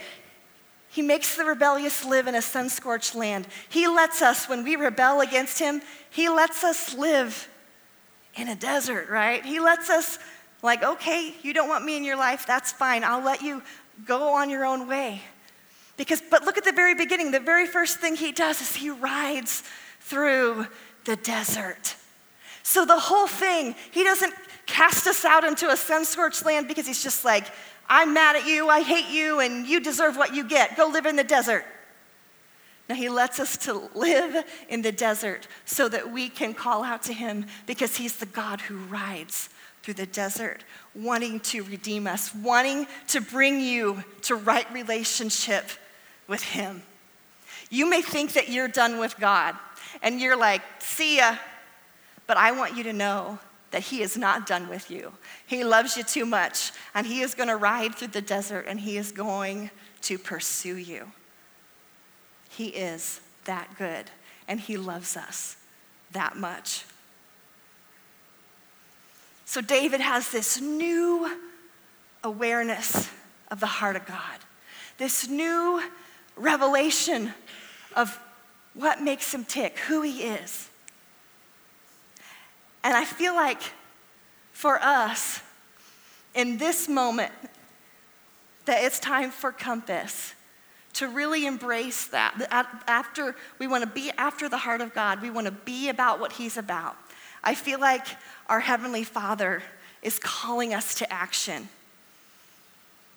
He 0.91 1.01
makes 1.01 1.37
the 1.37 1.45
rebellious 1.45 2.03
live 2.03 2.27
in 2.27 2.35
a 2.35 2.41
sun 2.41 2.67
scorched 2.67 3.15
land. 3.15 3.47
He 3.69 3.87
lets 3.87 4.21
us, 4.21 4.49
when 4.49 4.65
we 4.65 4.75
rebel 4.75 5.21
against 5.21 5.57
Him, 5.57 5.81
He 6.09 6.27
lets 6.27 6.65
us 6.65 6.93
live 6.93 7.47
in 8.35 8.49
a 8.49 8.55
desert, 8.57 9.09
right? 9.09 9.43
He 9.43 9.61
lets 9.61 9.89
us, 9.89 10.19
like, 10.61 10.83
okay, 10.83 11.33
you 11.43 11.53
don't 11.53 11.69
want 11.69 11.85
me 11.85 11.95
in 11.95 12.03
your 12.03 12.17
life, 12.17 12.45
that's 12.45 12.73
fine. 12.73 13.05
I'll 13.05 13.23
let 13.23 13.41
you 13.41 13.63
go 14.05 14.33
on 14.33 14.49
your 14.49 14.65
own 14.65 14.85
way. 14.85 15.21
Because, 15.95 16.21
but 16.29 16.43
look 16.43 16.57
at 16.57 16.65
the 16.65 16.73
very 16.73 16.93
beginning. 16.93 17.31
The 17.31 17.39
very 17.39 17.67
first 17.67 17.99
thing 17.99 18.17
He 18.17 18.33
does 18.33 18.59
is 18.59 18.75
He 18.75 18.89
rides 18.89 19.63
through 20.01 20.67
the 21.05 21.15
desert. 21.15 21.95
So 22.63 22.83
the 22.83 22.99
whole 22.99 23.27
thing, 23.27 23.75
He 23.91 24.03
doesn't 24.03 24.33
cast 24.65 25.07
us 25.07 25.23
out 25.23 25.45
into 25.45 25.69
a 25.69 25.77
sun 25.77 26.03
scorched 26.03 26.45
land 26.45 26.67
because 26.67 26.85
He's 26.85 27.01
just 27.01 27.23
like, 27.23 27.45
I'm 27.93 28.13
mad 28.13 28.37
at 28.37 28.47
you, 28.47 28.69
I 28.69 28.83
hate 28.83 29.09
you, 29.09 29.41
and 29.41 29.67
you 29.67 29.81
deserve 29.81 30.15
what 30.15 30.33
you 30.33 30.45
get. 30.45 30.77
Go 30.77 30.87
live 30.87 31.05
in 31.05 31.17
the 31.17 31.25
desert. 31.25 31.65
Now, 32.87 32.95
He 32.95 33.09
lets 33.09 33.37
us 33.37 33.57
to 33.65 33.89
live 33.93 34.45
in 34.69 34.81
the 34.81 34.93
desert 34.93 35.45
so 35.65 35.89
that 35.89 36.09
we 36.09 36.29
can 36.29 36.53
call 36.53 36.85
out 36.85 37.03
to 37.03 37.13
Him 37.13 37.47
because 37.65 37.97
He's 37.97 38.15
the 38.15 38.25
God 38.27 38.61
who 38.61 38.77
rides 38.77 39.49
through 39.83 39.95
the 39.95 40.05
desert, 40.05 40.63
wanting 40.95 41.41
to 41.41 41.63
redeem 41.63 42.07
us, 42.07 42.33
wanting 42.33 42.87
to 43.07 43.19
bring 43.19 43.59
you 43.59 44.01
to 44.21 44.35
right 44.35 44.71
relationship 44.71 45.65
with 46.29 46.43
Him. 46.43 46.83
You 47.69 47.89
may 47.89 48.01
think 48.01 48.31
that 48.33 48.47
you're 48.47 48.69
done 48.69 48.99
with 48.99 49.19
God, 49.19 49.53
and 50.01 50.21
you're 50.21 50.37
like, 50.37 50.61
see 50.79 51.17
ya. 51.17 51.35
But 52.25 52.37
I 52.37 52.53
want 52.53 52.77
you 52.77 52.83
to 52.83 52.93
know 52.93 53.37
that 53.71 53.83
He 53.83 54.01
is 54.01 54.17
not 54.17 54.45
done 54.45 54.69
with 54.69 54.91
you. 54.91 55.13
He 55.47 55.63
loves 55.63 55.97
you 55.97 56.03
too 56.03 56.25
much, 56.25 56.71
and 56.93 57.07
He 57.07 57.21
is 57.21 57.33
going 57.33 57.49
to 57.49 57.55
ride 57.55 57.95
through 57.95 58.09
the 58.09 58.21
desert 58.21 58.65
and 58.67 58.79
He 58.79 58.97
is 58.97 59.11
going 59.11 59.71
to 60.01 60.17
pursue 60.17 60.75
you. 60.75 61.11
He 62.49 62.67
is 62.67 63.21
that 63.45 63.77
good, 63.77 64.11
and 64.47 64.59
He 64.59 64.77
loves 64.77 65.15
us 65.17 65.57
that 66.11 66.35
much. 66.35 66.85
So, 69.45 69.61
David 69.61 69.99
has 69.99 70.31
this 70.31 70.61
new 70.61 71.37
awareness 72.23 73.09
of 73.49 73.59
the 73.59 73.65
heart 73.65 73.95
of 73.95 74.05
God, 74.05 74.39
this 74.97 75.27
new 75.27 75.81
revelation 76.35 77.33
of 77.95 78.17
what 78.73 79.01
makes 79.01 79.33
him 79.33 79.43
tick, 79.43 79.77
who 79.79 80.01
he 80.01 80.23
is. 80.23 80.69
And 82.83 82.95
I 82.95 83.05
feel 83.05 83.35
like 83.35 83.61
for 84.51 84.81
us, 84.81 85.41
in 86.33 86.57
this 86.57 86.87
moment, 86.87 87.33
that 88.65 88.83
it's 88.83 88.99
time 88.99 89.31
for 89.31 89.51
Compass 89.51 90.33
to 90.93 91.07
really 91.07 91.45
embrace 91.45 92.07
that. 92.07 92.35
After 92.87 93.35
we 93.59 93.67
want 93.67 93.83
to 93.83 93.89
be 93.89 94.11
after 94.17 94.49
the 94.49 94.57
heart 94.57 94.81
of 94.81 94.93
God, 94.93 95.21
we 95.21 95.29
want 95.29 95.45
to 95.45 95.51
be 95.51 95.89
about 95.89 96.19
what 96.19 96.33
He's 96.33 96.57
about. 96.57 96.95
I 97.43 97.55
feel 97.55 97.79
like 97.79 98.05
our 98.47 98.59
Heavenly 98.59 99.03
Father 99.03 99.63
is 100.01 100.19
calling 100.19 100.73
us 100.73 100.95
to 100.95 101.11
action. 101.11 101.69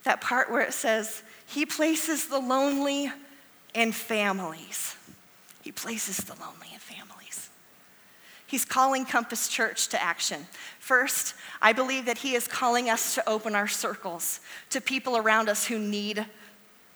That 0.05 0.21
part 0.21 0.51
where 0.51 0.63
it 0.63 0.73
says, 0.73 1.23
He 1.47 1.67
places 1.67 2.29
the 2.29 2.39
lonely 2.39 3.11
in 3.75 3.93
families. 3.93 4.97
He 5.63 5.73
places 5.73 6.19
the 6.19 6.35
lonely 6.35 6.69
in 6.73 6.79
families. 6.79 7.14
He's 8.55 8.65
calling 8.65 9.05
Compass 9.05 9.49
Church 9.49 9.89
to 9.89 10.01
action. 10.01 10.47
First, 10.79 11.35
I 11.61 11.73
believe 11.73 12.05
that 12.05 12.19
He 12.19 12.37
is 12.37 12.47
calling 12.47 12.89
us 12.89 13.17
to 13.17 13.29
open 13.29 13.57
our 13.57 13.67
circles 13.67 14.39
to 14.71 14.81
people 14.81 15.17
around 15.17 15.49
us 15.49 15.67
who 15.67 15.77
need 15.77 16.25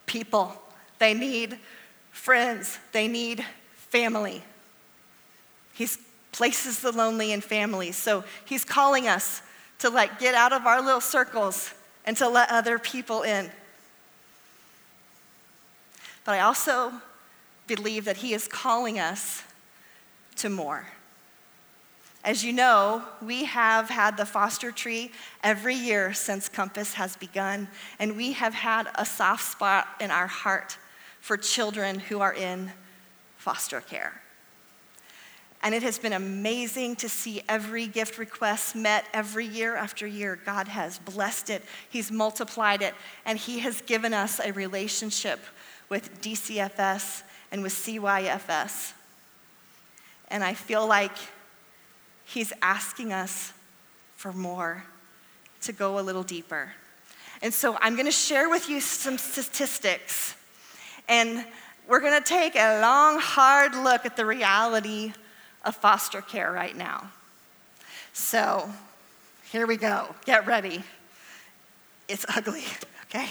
people. 0.07 0.53
They 1.01 1.15
need 1.15 1.59
friends. 2.13 2.79
They 2.93 3.09
need 3.09 3.45
family. 3.75 4.45
He 5.73 5.89
places 6.31 6.79
the 6.79 6.93
lonely 6.93 7.33
in 7.33 7.41
families. 7.41 7.97
So 7.97 8.23
He's 8.45 8.65
calling 8.65 9.09
us 9.09 9.43
to 9.81 9.91
like 9.91 10.21
get 10.21 10.37
out 10.37 10.53
of 10.53 10.65
our 10.65 10.81
little 10.81 11.01
circles 11.01 11.75
and 12.05 12.17
to 12.19 12.29
let 12.29 12.53
other 12.53 12.79
people 12.79 13.23
in. 13.23 13.51
But 16.25 16.37
I 16.37 16.39
also 16.39 16.93
believe 17.67 18.05
that 18.05 18.19
He 18.19 18.33
is 18.33 18.47
calling 18.47 19.01
us 19.01 19.43
to 20.37 20.49
more. 20.49 20.87
As 22.25 22.45
you 22.45 22.53
know, 22.53 23.03
we 23.23 23.45
have 23.45 23.89
had 23.89 24.17
the 24.17 24.27
foster 24.27 24.73
tree 24.73 25.13
every 25.43 25.75
year 25.75 26.13
since 26.13 26.49
Compass 26.49 26.95
has 26.95 27.17
begun, 27.17 27.69
and 27.99 28.17
we 28.17 28.33
have 28.33 28.55
had 28.55 28.89
a 28.97 29.07
soft 29.07 29.45
spot 29.45 29.87
in 30.01 30.11
our 30.11 30.27
heart 30.27 30.77
for 31.21 31.37
children 31.37 32.01
who 32.01 32.21
are 32.21 32.35
in 32.35 32.73
foster 33.37 33.81
care. 33.81 34.21
And 35.63 35.75
it 35.75 35.83
has 35.83 35.99
been 35.99 36.13
amazing 36.13 36.97
to 36.97 37.09
see 37.09 37.43
every 37.49 37.87
gift 37.87 38.19
request 38.19 38.77
met 38.77 39.07
every 39.13 39.47
year 39.47 39.75
after 39.75 40.07
year. 40.07 40.39
God 40.45 40.69
has 40.69 40.99
blessed 40.99 41.51
it, 41.51 41.63
He's 41.89 42.11
multiplied 42.11 42.83
it, 42.83 42.95
and 43.25 43.39
He 43.39 43.61
has 43.61 43.81
given 43.83 44.13
us 44.13 44.41
a 44.41 44.53
relationship 44.53 45.41
with 45.89 46.21
DCFS 46.21 47.23
and 47.51 47.63
with 47.63 47.73
CYFS. 47.73 48.93
And 50.29 50.45
I 50.45 50.55
feel 50.55 50.87
like 50.87 51.17
He's 52.29 52.53
asking 52.61 53.15
us 53.15 53.55
for 54.17 54.35
more, 54.35 54.85
to 55.63 55.73
go 55.73 55.99
a 55.99 56.03
little 56.03 56.23
deeper. 56.23 56.73
And 57.41 57.55
so 57.55 57.79
I'm 57.81 57.95
going 57.95 58.05
to 58.05 58.13
share 58.13 58.51
with 58.51 58.69
you 58.69 58.83
some 58.83 59.17
statistics. 59.17 60.37
And 61.09 61.47
we're 61.89 62.01
going 62.01 62.21
to 62.21 62.29
take 62.29 62.55
a 62.55 62.83
long, 62.83 63.19
hard 63.19 63.75
look 63.75 64.05
at 64.05 64.17
the 64.17 64.27
reality 64.27 65.15
of 65.65 65.75
foster 65.77 66.21
care 66.21 66.53
right 66.53 66.77
now. 66.77 67.11
So 68.13 68.69
here 69.51 69.67
we 69.67 69.77
go. 69.77 70.15
Get 70.27 70.47
ready. 70.47 70.83
It's 72.09 72.27
ugly, 72.37 72.65
okay? 73.05 73.29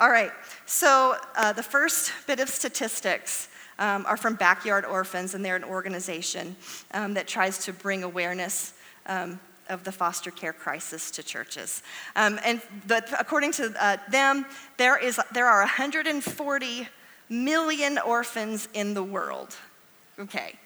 All 0.00 0.10
right. 0.10 0.32
So 0.66 1.14
uh, 1.36 1.52
the 1.52 1.62
first 1.62 2.10
bit 2.26 2.40
of 2.40 2.48
statistics 2.48 3.48
um, 3.78 4.06
are 4.06 4.16
from 4.16 4.34
Backyard 4.34 4.84
Orphans, 4.84 5.34
and 5.34 5.44
they're 5.44 5.56
an 5.56 5.64
organization 5.64 6.56
um, 6.92 7.14
that 7.14 7.26
tries 7.26 7.58
to 7.64 7.72
bring 7.72 8.02
awareness 8.02 8.74
um, 9.06 9.38
of 9.68 9.84
the 9.84 9.92
foster 9.92 10.30
care 10.30 10.52
crisis 10.52 11.10
to 11.12 11.22
churches. 11.22 11.82
Um, 12.14 12.38
and 12.44 12.60
but 12.86 13.08
according 13.18 13.52
to 13.52 13.74
uh, 13.78 13.96
them, 14.10 14.46
there, 14.76 14.96
is, 14.96 15.20
there 15.32 15.46
are 15.46 15.60
140 15.60 16.88
million 17.28 17.98
orphans 17.98 18.68
in 18.74 18.94
the 18.94 19.02
world. 19.02 19.56
Okay. 20.18 20.58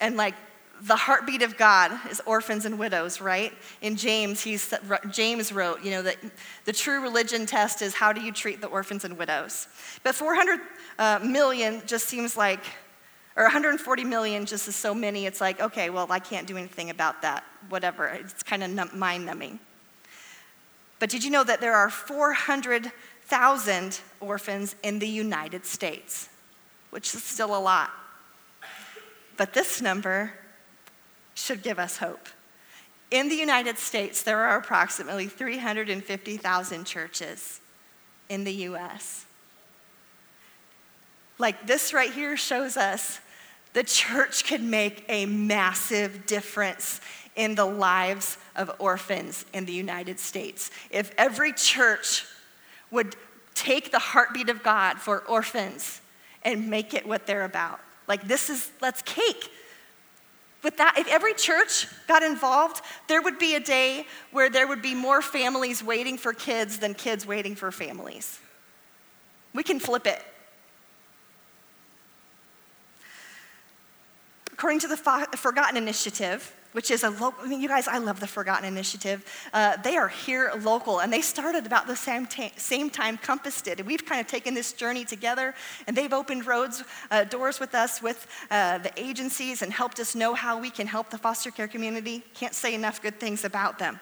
And 0.00 0.16
like 0.16 0.34
the 0.82 0.96
heartbeat 0.96 1.42
of 1.42 1.56
God 1.56 1.92
is 2.10 2.20
orphans 2.26 2.64
and 2.64 2.78
widows, 2.78 3.20
right? 3.20 3.52
In 3.80 3.96
James, 3.96 4.42
he's, 4.42 4.72
James 5.10 5.52
wrote, 5.52 5.82
you 5.82 5.90
know, 5.90 6.02
that 6.02 6.16
the 6.64 6.72
true 6.72 7.02
religion 7.02 7.46
test 7.46 7.82
is 7.82 7.94
how 7.94 8.12
do 8.12 8.20
you 8.20 8.32
treat 8.32 8.60
the 8.60 8.66
orphans 8.66 9.04
and 9.04 9.16
widows? 9.16 9.68
But 10.02 10.14
400 10.14 10.60
uh, 10.98 11.20
million 11.22 11.82
just 11.86 12.06
seems 12.06 12.36
like, 12.36 12.64
or 13.36 13.44
140 13.44 14.04
million 14.04 14.46
just 14.46 14.68
is 14.68 14.76
so 14.76 14.94
many, 14.94 15.26
it's 15.26 15.40
like, 15.40 15.60
okay, 15.60 15.90
well, 15.90 16.06
I 16.10 16.18
can't 16.18 16.46
do 16.46 16.56
anything 16.56 16.90
about 16.90 17.22
that, 17.22 17.44
whatever. 17.68 18.06
It's 18.06 18.42
kind 18.42 18.62
of 18.62 18.94
mind 18.94 19.26
numbing. 19.26 19.58
But 20.98 21.10
did 21.10 21.24
you 21.24 21.30
know 21.30 21.44
that 21.44 21.60
there 21.60 21.74
are 21.74 21.90
400,000 21.90 24.00
orphans 24.20 24.76
in 24.82 24.98
the 24.98 25.08
United 25.08 25.66
States, 25.66 26.28
which 26.90 27.14
is 27.14 27.22
still 27.22 27.56
a 27.56 27.60
lot? 27.60 27.90
But 29.36 29.52
this 29.52 29.82
number 29.82 30.32
should 31.36 31.62
give 31.62 31.78
us 31.78 31.98
hope. 31.98 32.28
In 33.12 33.28
the 33.28 33.36
United 33.36 33.78
States, 33.78 34.24
there 34.24 34.40
are 34.40 34.58
approximately 34.58 35.28
350,000 35.28 36.84
churches 36.84 37.60
in 38.28 38.42
the 38.42 38.52
US. 38.52 39.26
Like 41.38 41.66
this 41.66 41.94
right 41.94 42.12
here 42.12 42.36
shows 42.36 42.76
us 42.76 43.20
the 43.74 43.84
church 43.84 44.44
can 44.44 44.70
make 44.70 45.04
a 45.08 45.26
massive 45.26 46.26
difference 46.26 47.00
in 47.36 47.54
the 47.54 47.66
lives 47.66 48.38
of 48.56 48.74
orphans 48.78 49.44
in 49.52 49.66
the 49.66 49.72
United 49.72 50.18
States. 50.18 50.70
If 50.90 51.12
every 51.18 51.52
church 51.52 52.24
would 52.90 53.14
take 53.54 53.92
the 53.92 53.98
heartbeat 53.98 54.48
of 54.48 54.62
God 54.62 54.98
for 54.98 55.20
orphans 55.20 56.00
and 56.42 56.70
make 56.70 56.94
it 56.94 57.06
what 57.06 57.26
they're 57.26 57.44
about. 57.44 57.80
Like 58.08 58.26
this 58.26 58.48
is, 58.48 58.70
let's 58.80 59.02
cake 59.02 59.50
with 60.62 60.76
that, 60.78 60.96
if 60.98 61.06
every 61.08 61.34
church 61.34 61.86
got 62.08 62.22
involved, 62.22 62.82
there 63.08 63.22
would 63.22 63.38
be 63.38 63.54
a 63.54 63.60
day 63.60 64.06
where 64.32 64.48
there 64.48 64.66
would 64.66 64.82
be 64.82 64.94
more 64.94 65.22
families 65.22 65.82
waiting 65.82 66.18
for 66.18 66.32
kids 66.32 66.78
than 66.78 66.94
kids 66.94 67.26
waiting 67.26 67.54
for 67.54 67.70
families. 67.70 68.40
We 69.54 69.62
can 69.62 69.78
flip 69.78 70.06
it. 70.06 70.22
according 74.56 74.78
to 74.78 74.88
the 74.88 74.96
Forgotten 75.36 75.76
Initiative, 75.76 76.50
which 76.76 76.90
is 76.90 77.04
a 77.04 77.08
local, 77.08 77.42
I 77.42 77.46
mean, 77.46 77.62
you 77.62 77.68
guys, 77.68 77.88
I 77.88 77.96
love 77.96 78.20
the 78.20 78.26
Forgotten 78.26 78.66
Initiative. 78.66 79.24
Uh, 79.54 79.78
they 79.78 79.96
are 79.96 80.08
here 80.08 80.52
local, 80.60 81.00
and 81.00 81.10
they 81.10 81.22
started 81.22 81.64
about 81.64 81.86
the 81.86 81.96
same, 81.96 82.26
ta- 82.26 82.50
same 82.58 82.90
time 82.90 83.16
Compass 83.16 83.62
did. 83.62 83.80
And 83.80 83.88
we've 83.88 84.04
kind 84.04 84.20
of 84.20 84.26
taken 84.26 84.52
this 84.52 84.74
journey 84.74 85.06
together, 85.06 85.54
and 85.86 85.96
they've 85.96 86.12
opened 86.12 86.46
roads, 86.46 86.84
uh, 87.10 87.24
doors 87.24 87.60
with 87.60 87.74
us, 87.74 88.02
with 88.02 88.26
uh, 88.50 88.76
the 88.76 88.92
agencies, 88.98 89.62
and 89.62 89.72
helped 89.72 89.98
us 90.00 90.14
know 90.14 90.34
how 90.34 90.60
we 90.60 90.68
can 90.68 90.86
help 90.86 91.08
the 91.08 91.16
foster 91.16 91.50
care 91.50 91.66
community. 91.66 92.22
Can't 92.34 92.54
say 92.54 92.74
enough 92.74 93.00
good 93.00 93.18
things 93.18 93.46
about 93.46 93.78
them. 93.78 93.98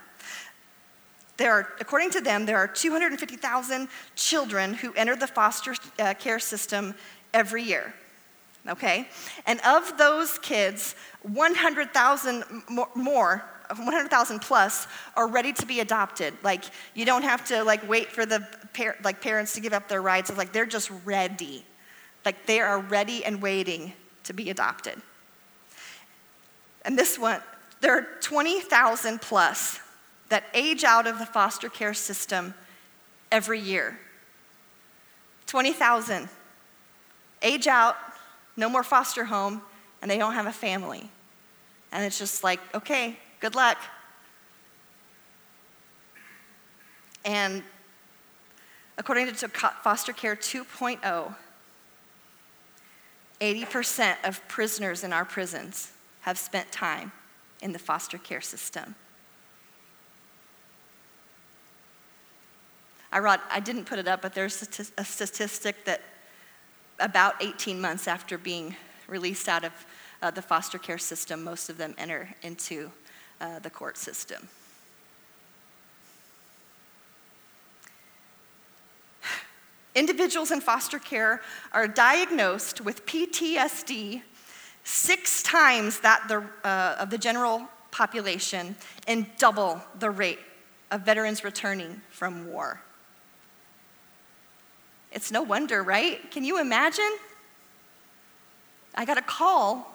There 1.37 1.53
are, 1.53 1.69
according 1.79 2.11
to 2.11 2.21
them, 2.21 2.45
there 2.45 2.59
are 2.59 2.67
250,000 2.67 3.87
children 4.17 4.75
who 4.75 4.93
enter 4.95 5.15
the 5.15 5.29
foster 5.29 5.77
uh, 6.01 6.15
care 6.15 6.41
system 6.41 6.97
every 7.33 7.63
year 7.63 7.95
okay? 8.69 9.09
And 9.47 9.61
of 9.61 9.97
those 9.99 10.39
kids, 10.39 10.95
100,000 11.23 12.45
more, 12.95 13.45
100,000 13.69 14.41
plus 14.41 14.87
are 15.17 15.29
ready 15.29 15.53
to 15.53 15.67
be 15.67 15.81
adopted. 15.81 16.35
Like 16.43 16.65
you 16.95 17.05
don't 17.05 17.23
have 17.23 17.45
to 17.47 17.65
like 17.65 17.89
wait 17.89 18.11
for 18.11 18.27
the 18.27 18.47
par- 18.75 18.97
like 19.03 19.21
parents 19.21 19.55
to 19.55 19.61
give 19.61 19.73
up 19.73 19.89
their 19.89 20.03
rights. 20.03 20.31
It's 20.31 20.39
like 20.39 20.53
they're 20.53 20.67
just 20.67 20.91
ready. 21.05 21.65
Like 22.25 22.47
they 22.47 22.61
are 22.61 22.81
ready 22.81 23.25
and 23.25 23.41
waiting 23.41 23.93
to 24.25 24.33
be 24.33 24.51
adopted. 24.51 25.01
And 26.85 26.99
this 26.99 27.19
one, 27.19 27.41
there 27.81 27.97
are 27.97 28.07
20,000 28.21 29.21
plus 29.21 29.81
that 30.29 30.45
age 30.55 30.85
out 30.85 31.07
of 31.07 31.19
the 31.19 31.27
foster 31.27 31.69
care 31.69 31.95
system 31.95 32.55
every 33.31 33.61
year. 33.61 33.99
20,000 35.47 36.29
age 37.43 37.67
out 37.67 37.97
no 38.57 38.69
more 38.69 38.83
foster 38.83 39.25
home, 39.25 39.63
and 40.01 40.11
they 40.11 40.19
don't 40.19 40.35
have 40.35 40.47
a 40.47 40.53
family. 40.53 41.11
And 41.93 42.05
it's 42.05 42.19
just 42.19 42.45
like, 42.45 42.61
okay, 42.75 43.19
good 43.41 43.55
luck. 43.55 43.79
And 47.25 47.63
according 48.99 49.33
to 49.33 49.49
Foster 49.49 50.13
Care 50.13 50.37
2.0, 50.37 51.35
80% 53.41 54.17
of 54.25 54.47
prisoners 54.49 55.05
in 55.05 55.13
our 55.13 55.25
prisons 55.25 55.93
have 56.21 56.39
spent 56.39 56.71
time 56.71 57.13
in 57.61 57.73
the 57.73 57.79
foster 57.79 58.19
care 58.19 58.41
system. 58.41 58.95
I, 63.13 63.19
wrote, 63.21 63.41
I 63.51 63.61
didn't 63.61 63.85
put 63.85 63.99
it 63.99 64.09
up, 64.09 64.23
but 64.23 64.35
there's 64.35 64.61
a 64.99 65.05
statistic 65.05 65.85
that 65.85 66.01
about 66.99 67.35
18 67.43 67.81
months 67.81 68.09
after 68.09 68.39
being 68.39 68.77
released 69.09 69.49
out 69.49 69.65
of 69.65 69.73
uh, 70.23 70.31
the 70.31 70.43
foster 70.43 70.79
care 70.79 70.99
system, 70.99 71.45
most 71.45 71.69
of 71.69 71.77
them 71.77 71.95
enter 71.99 72.29
into 72.43 72.91
uh, 73.41 73.59
the 73.59 73.71
court 73.71 73.97
system. 73.99 74.49
Individuals 79.95 80.51
in 80.51 80.61
foster 80.61 80.99
care 80.99 81.41
are 81.73 81.87
diagnosed 81.87 82.81
with 82.81 83.07
PTSD 83.07 84.23
six 84.83 85.43
times 85.43 86.01
that 86.01 86.27
the, 86.29 86.45
uh, 86.65 86.97
of 86.99 87.11
the 87.11 87.19
general 87.19 87.69
population 87.91 88.75
and 89.07 89.27
double 89.39 89.81
the 90.01 90.11
rate 90.11 90.41
of 90.91 91.03
veterans 91.03 91.45
returning 91.45 92.01
from 92.11 92.47
war. 92.49 92.81
It's 95.15 95.31
no 95.31 95.43
wonder, 95.43 95.85
right? 95.85 96.29
Can 96.33 96.43
you 96.43 96.61
imagine? 96.61 97.19
I 98.97 99.05
got 99.05 99.17
a 99.17 99.23
call 99.23 99.89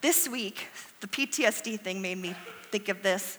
this 0.00 0.28
week. 0.28 0.66
The 1.00 1.06
PTSD 1.06 1.78
thing 1.78 2.02
made 2.02 2.18
me 2.18 2.34
think 2.72 2.88
of 2.88 3.00
this. 3.00 3.38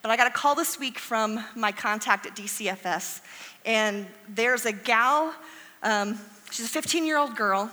But 0.00 0.10
I 0.10 0.16
got 0.16 0.26
a 0.26 0.30
call 0.30 0.54
this 0.54 0.80
week 0.80 0.98
from 0.98 1.44
my 1.54 1.70
contact 1.70 2.24
at 2.24 2.34
DCFS, 2.34 3.20
and 3.66 4.06
there's 4.26 4.64
a 4.64 4.72
gal, 4.72 5.34
um, 5.82 6.18
she's 6.50 6.64
a 6.64 6.70
15 6.70 7.04
year 7.04 7.18
old 7.18 7.36
girl, 7.36 7.70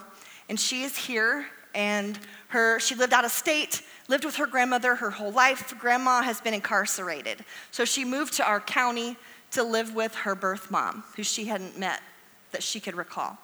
and 0.50 0.60
she 0.60 0.84
is 0.84 0.98
here, 0.98 1.46
and 1.74 2.20
her, 2.50 2.78
she 2.82 2.94
lived 2.94 3.14
out 3.14 3.24
of 3.24 3.32
state, 3.32 3.84
lived 4.10 4.26
with 4.26 4.36
her 4.36 4.48
grandmother 4.48 4.96
her 4.96 5.12
whole 5.12 5.32
life. 5.32 5.74
Grandma 5.80 6.22
has 6.24 6.42
been 6.42 6.54
incarcerated. 6.54 7.46
So 7.72 7.86
she 7.86 8.04
moved 8.04 8.34
to 8.34 8.46
our 8.46 8.60
county 8.60 9.16
to 9.52 9.64
live 9.64 9.96
with 9.96 10.14
her 10.16 10.36
birth 10.36 10.70
mom, 10.70 11.06
who 11.16 11.24
she 11.24 11.46
hadn't 11.46 11.80
met 11.80 12.02
that 12.54 12.64
she 12.64 12.80
could 12.80 12.96
recall. 12.96 13.38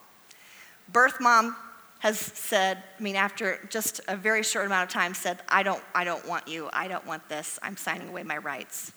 Birth 0.92 1.20
mom 1.20 1.56
has 2.00 2.18
said, 2.18 2.82
I 2.98 3.04
mean, 3.04 3.16
after 3.16 3.60
just 3.70 4.00
a 4.08 4.16
very 4.16 4.42
short 4.42 4.66
amount 4.66 4.90
of 4.90 4.94
time, 4.94 5.14
said, 5.14 5.42
I 5.50 5.64
don't, 5.64 5.84
I 5.94 6.06
don't 6.06 6.26
want 6.28 6.48
you. 6.48 6.70
I 6.72 6.88
don't 6.88 7.06
want 7.06 7.28
this. 7.28 7.60
I'm 7.62 7.76
signing 7.76 8.10
away 8.10 8.24
my 8.24 8.38
rights. 8.38 8.94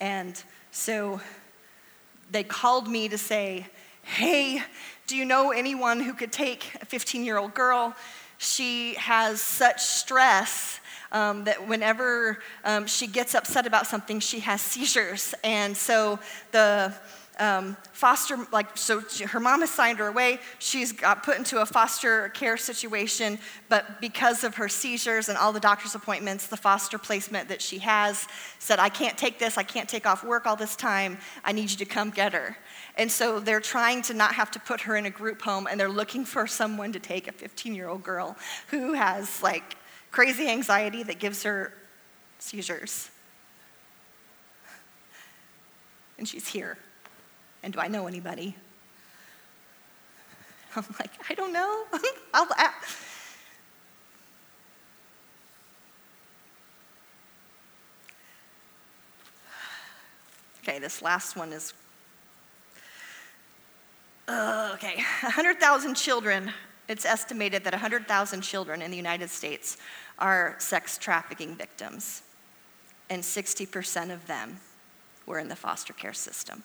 And 0.00 0.40
so 0.70 1.20
they 2.30 2.44
called 2.44 2.88
me 2.88 3.08
to 3.08 3.18
say, 3.18 3.66
Hey, 4.02 4.62
do 5.08 5.16
you 5.16 5.24
know 5.24 5.50
anyone 5.50 5.98
who 5.98 6.14
could 6.14 6.30
take 6.30 6.76
a 6.80 6.86
15 6.86 7.24
year 7.24 7.38
old 7.38 7.54
girl? 7.54 7.94
She 8.38 8.94
has 8.94 9.40
such 9.40 9.82
stress 9.82 10.80
um, 11.10 11.44
that 11.44 11.66
whenever 11.66 12.38
um, 12.64 12.86
she 12.86 13.06
gets 13.06 13.34
upset 13.34 13.66
about 13.66 13.86
something, 13.86 14.20
she 14.20 14.40
has 14.40 14.60
seizures. 14.60 15.34
And 15.42 15.76
so 15.76 16.18
the 16.52 16.94
um, 17.38 17.76
foster, 17.92 18.38
like, 18.50 18.76
so 18.78 19.02
her 19.26 19.40
mom 19.40 19.60
has 19.60 19.70
signed 19.70 19.98
her 19.98 20.06
away. 20.06 20.38
She's 20.58 20.92
got 20.92 21.22
put 21.22 21.36
into 21.36 21.60
a 21.60 21.66
foster 21.66 22.30
care 22.30 22.56
situation, 22.56 23.38
but 23.68 24.00
because 24.00 24.42
of 24.42 24.54
her 24.54 24.68
seizures 24.68 25.28
and 25.28 25.36
all 25.36 25.52
the 25.52 25.60
doctor's 25.60 25.94
appointments, 25.94 26.46
the 26.46 26.56
foster 26.56 26.96
placement 26.96 27.48
that 27.48 27.60
she 27.60 27.78
has 27.78 28.26
said, 28.58 28.78
I 28.78 28.88
can't 28.88 29.18
take 29.18 29.38
this, 29.38 29.58
I 29.58 29.64
can't 29.64 29.88
take 29.88 30.06
off 30.06 30.24
work 30.24 30.46
all 30.46 30.56
this 30.56 30.76
time, 30.76 31.18
I 31.44 31.52
need 31.52 31.70
you 31.70 31.76
to 31.76 31.84
come 31.84 32.10
get 32.10 32.32
her. 32.32 32.56
And 32.96 33.12
so 33.12 33.38
they're 33.38 33.60
trying 33.60 34.00
to 34.02 34.14
not 34.14 34.34
have 34.34 34.50
to 34.52 34.60
put 34.60 34.80
her 34.82 34.96
in 34.96 35.04
a 35.04 35.10
group 35.10 35.42
home, 35.42 35.66
and 35.70 35.78
they're 35.78 35.88
looking 35.90 36.24
for 36.24 36.46
someone 36.46 36.92
to 36.92 37.00
take 37.00 37.28
a 37.28 37.32
15 37.32 37.74
year 37.74 37.88
old 37.88 38.02
girl 38.02 38.36
who 38.68 38.94
has 38.94 39.42
like 39.42 39.76
crazy 40.10 40.48
anxiety 40.48 41.02
that 41.02 41.18
gives 41.18 41.42
her 41.42 41.74
seizures. 42.38 43.10
And 46.18 46.26
she's 46.26 46.48
here. 46.48 46.78
And 47.62 47.72
do 47.72 47.80
I 47.80 47.88
know 47.88 48.06
anybody? 48.06 48.54
I'm 50.76 50.84
like, 50.98 51.10
I 51.28 51.34
don't 51.34 51.52
know. 51.52 51.84
I'll. 52.34 52.48
Okay, 60.68 60.80
this 60.80 61.00
last 61.00 61.36
one 61.36 61.52
is. 61.52 61.72
Uh, 64.26 64.72
okay, 64.74 64.96
100,000 65.22 65.94
children. 65.94 66.52
It's 66.88 67.04
estimated 67.04 67.62
that 67.64 67.72
100,000 67.72 68.40
children 68.40 68.82
in 68.82 68.90
the 68.90 68.96
United 68.96 69.30
States 69.30 69.76
are 70.18 70.56
sex 70.58 70.98
trafficking 70.98 71.54
victims, 71.54 72.22
and 73.10 73.22
60% 73.22 74.12
of 74.12 74.26
them 74.26 74.58
were 75.24 75.38
in 75.38 75.48
the 75.48 75.56
foster 75.56 75.92
care 75.92 76.12
system. 76.12 76.64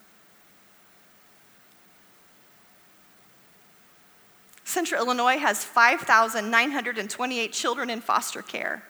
Central 4.72 5.04
Illinois 5.04 5.38
has 5.38 5.66
5,928 5.66 7.52
children 7.52 7.90
in 7.90 8.00
foster 8.00 8.42
care 8.42 8.84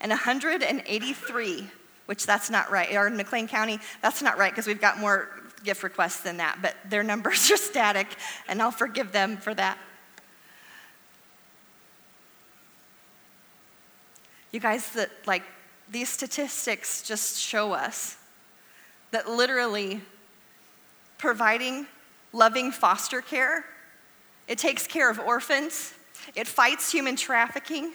and 0.00 0.10
183, 0.10 1.66
which 2.04 2.26
that's 2.26 2.50
not 2.50 2.70
right. 2.70 2.94
Or 2.94 3.06
in 3.06 3.16
McLean 3.16 3.48
County, 3.48 3.78
that's 4.02 4.20
not 4.20 4.36
right 4.36 4.52
because 4.52 4.66
we've 4.66 4.80
got 4.80 4.98
more 4.98 5.30
gift 5.64 5.82
requests 5.82 6.20
than 6.20 6.36
that, 6.36 6.58
but 6.60 6.76
their 6.88 7.02
numbers 7.02 7.50
are 7.50 7.56
static, 7.56 8.08
and 8.46 8.60
I'll 8.60 8.70
forgive 8.70 9.10
them 9.10 9.38
for 9.38 9.54
that. 9.54 9.78
You 14.52 14.60
guys, 14.60 14.96
like 15.26 15.42
these 15.90 16.10
statistics 16.10 17.02
just 17.02 17.38
show 17.38 17.72
us 17.72 18.18
that 19.12 19.30
literally 19.30 20.02
providing 21.16 21.86
loving 22.34 22.70
foster 22.70 23.22
care 23.22 23.64
it 24.48 24.58
takes 24.58 24.86
care 24.86 25.10
of 25.10 25.18
orphans, 25.18 25.94
it 26.34 26.46
fights 26.46 26.90
human 26.90 27.16
trafficking, 27.16 27.92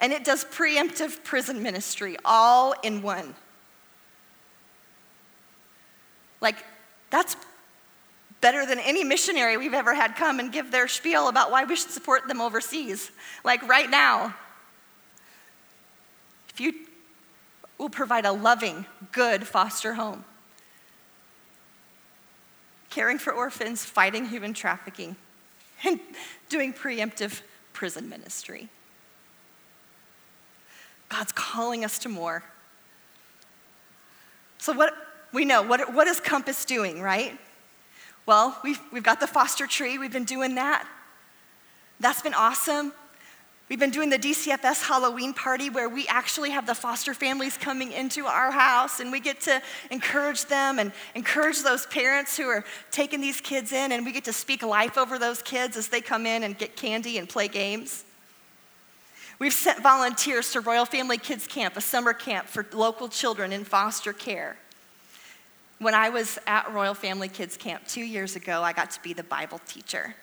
and 0.00 0.12
it 0.12 0.24
does 0.24 0.44
preemptive 0.44 1.22
prison 1.24 1.62
ministry 1.62 2.16
all 2.24 2.74
in 2.82 3.02
one. 3.02 3.34
Like, 6.40 6.56
that's 7.10 7.36
better 8.40 8.66
than 8.66 8.80
any 8.80 9.04
missionary 9.04 9.56
we've 9.56 9.74
ever 9.74 9.94
had 9.94 10.16
come 10.16 10.40
and 10.40 10.52
give 10.52 10.70
their 10.70 10.88
spiel 10.88 11.28
about 11.28 11.50
why 11.50 11.64
we 11.64 11.76
should 11.76 11.90
support 11.90 12.26
them 12.26 12.40
overseas. 12.40 13.10
Like, 13.44 13.66
right 13.68 13.88
now, 13.88 14.34
if 16.48 16.60
you 16.60 16.74
will 17.78 17.88
provide 17.88 18.26
a 18.26 18.32
loving, 18.32 18.86
good 19.12 19.46
foster 19.46 19.94
home, 19.94 20.24
caring 22.90 23.18
for 23.18 23.32
orphans, 23.32 23.84
fighting 23.84 24.26
human 24.26 24.52
trafficking, 24.52 25.16
and 25.84 26.00
doing 26.48 26.72
preemptive 26.72 27.42
prison 27.72 28.08
ministry. 28.08 28.68
God's 31.08 31.32
calling 31.32 31.84
us 31.84 31.98
to 32.00 32.08
more. 32.08 32.42
So, 34.58 34.72
what 34.72 34.94
we 35.32 35.44
know, 35.44 35.62
what, 35.62 35.92
what 35.92 36.06
is 36.06 36.20
Compass 36.20 36.64
doing, 36.64 37.00
right? 37.00 37.38
Well, 38.26 38.56
we've, 38.62 38.80
we've 38.92 39.02
got 39.02 39.20
the 39.20 39.26
foster 39.26 39.66
tree, 39.66 39.98
we've 39.98 40.12
been 40.12 40.24
doing 40.24 40.54
that. 40.54 40.86
That's 42.00 42.22
been 42.22 42.34
awesome. 42.34 42.92
We've 43.72 43.80
been 43.80 43.88
doing 43.88 44.10
the 44.10 44.18
DCFS 44.18 44.86
Halloween 44.86 45.32
party 45.32 45.70
where 45.70 45.88
we 45.88 46.06
actually 46.06 46.50
have 46.50 46.66
the 46.66 46.74
foster 46.74 47.14
families 47.14 47.56
coming 47.56 47.90
into 47.92 48.26
our 48.26 48.50
house 48.50 49.00
and 49.00 49.10
we 49.10 49.18
get 49.18 49.40
to 49.40 49.62
encourage 49.90 50.44
them 50.44 50.78
and 50.78 50.92
encourage 51.14 51.62
those 51.62 51.86
parents 51.86 52.36
who 52.36 52.48
are 52.48 52.66
taking 52.90 53.22
these 53.22 53.40
kids 53.40 53.72
in 53.72 53.92
and 53.92 54.04
we 54.04 54.12
get 54.12 54.24
to 54.24 54.32
speak 54.34 54.62
life 54.62 54.98
over 54.98 55.18
those 55.18 55.40
kids 55.40 55.78
as 55.78 55.88
they 55.88 56.02
come 56.02 56.26
in 56.26 56.42
and 56.42 56.58
get 56.58 56.76
candy 56.76 57.16
and 57.16 57.30
play 57.30 57.48
games. 57.48 58.04
We've 59.38 59.54
sent 59.54 59.82
volunteers 59.82 60.52
to 60.52 60.60
Royal 60.60 60.84
Family 60.84 61.16
Kids 61.16 61.46
Camp, 61.46 61.74
a 61.78 61.80
summer 61.80 62.12
camp 62.12 62.48
for 62.48 62.66
local 62.74 63.08
children 63.08 63.54
in 63.54 63.64
foster 63.64 64.12
care. 64.12 64.58
When 65.78 65.94
I 65.94 66.10
was 66.10 66.38
at 66.46 66.70
Royal 66.74 66.92
Family 66.92 67.28
Kids 67.28 67.56
Camp 67.56 67.88
two 67.88 68.04
years 68.04 68.36
ago, 68.36 68.62
I 68.62 68.74
got 68.74 68.90
to 68.90 69.00
be 69.00 69.14
the 69.14 69.24
Bible 69.24 69.62
teacher. 69.66 70.14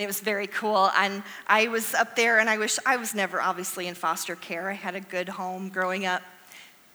It 0.00 0.06
was 0.06 0.20
very 0.20 0.46
cool. 0.46 0.90
And 0.96 1.22
I 1.46 1.68
was 1.68 1.94
up 1.94 2.16
there, 2.16 2.38
and 2.38 2.48
I 2.48 2.56
wish 2.56 2.78
I 2.86 2.96
was 2.96 3.14
never 3.14 3.40
obviously 3.40 3.86
in 3.86 3.94
foster 3.94 4.34
care. 4.34 4.70
I 4.70 4.74
had 4.74 4.94
a 4.94 5.00
good 5.00 5.28
home 5.28 5.68
growing 5.68 6.06
up, 6.06 6.22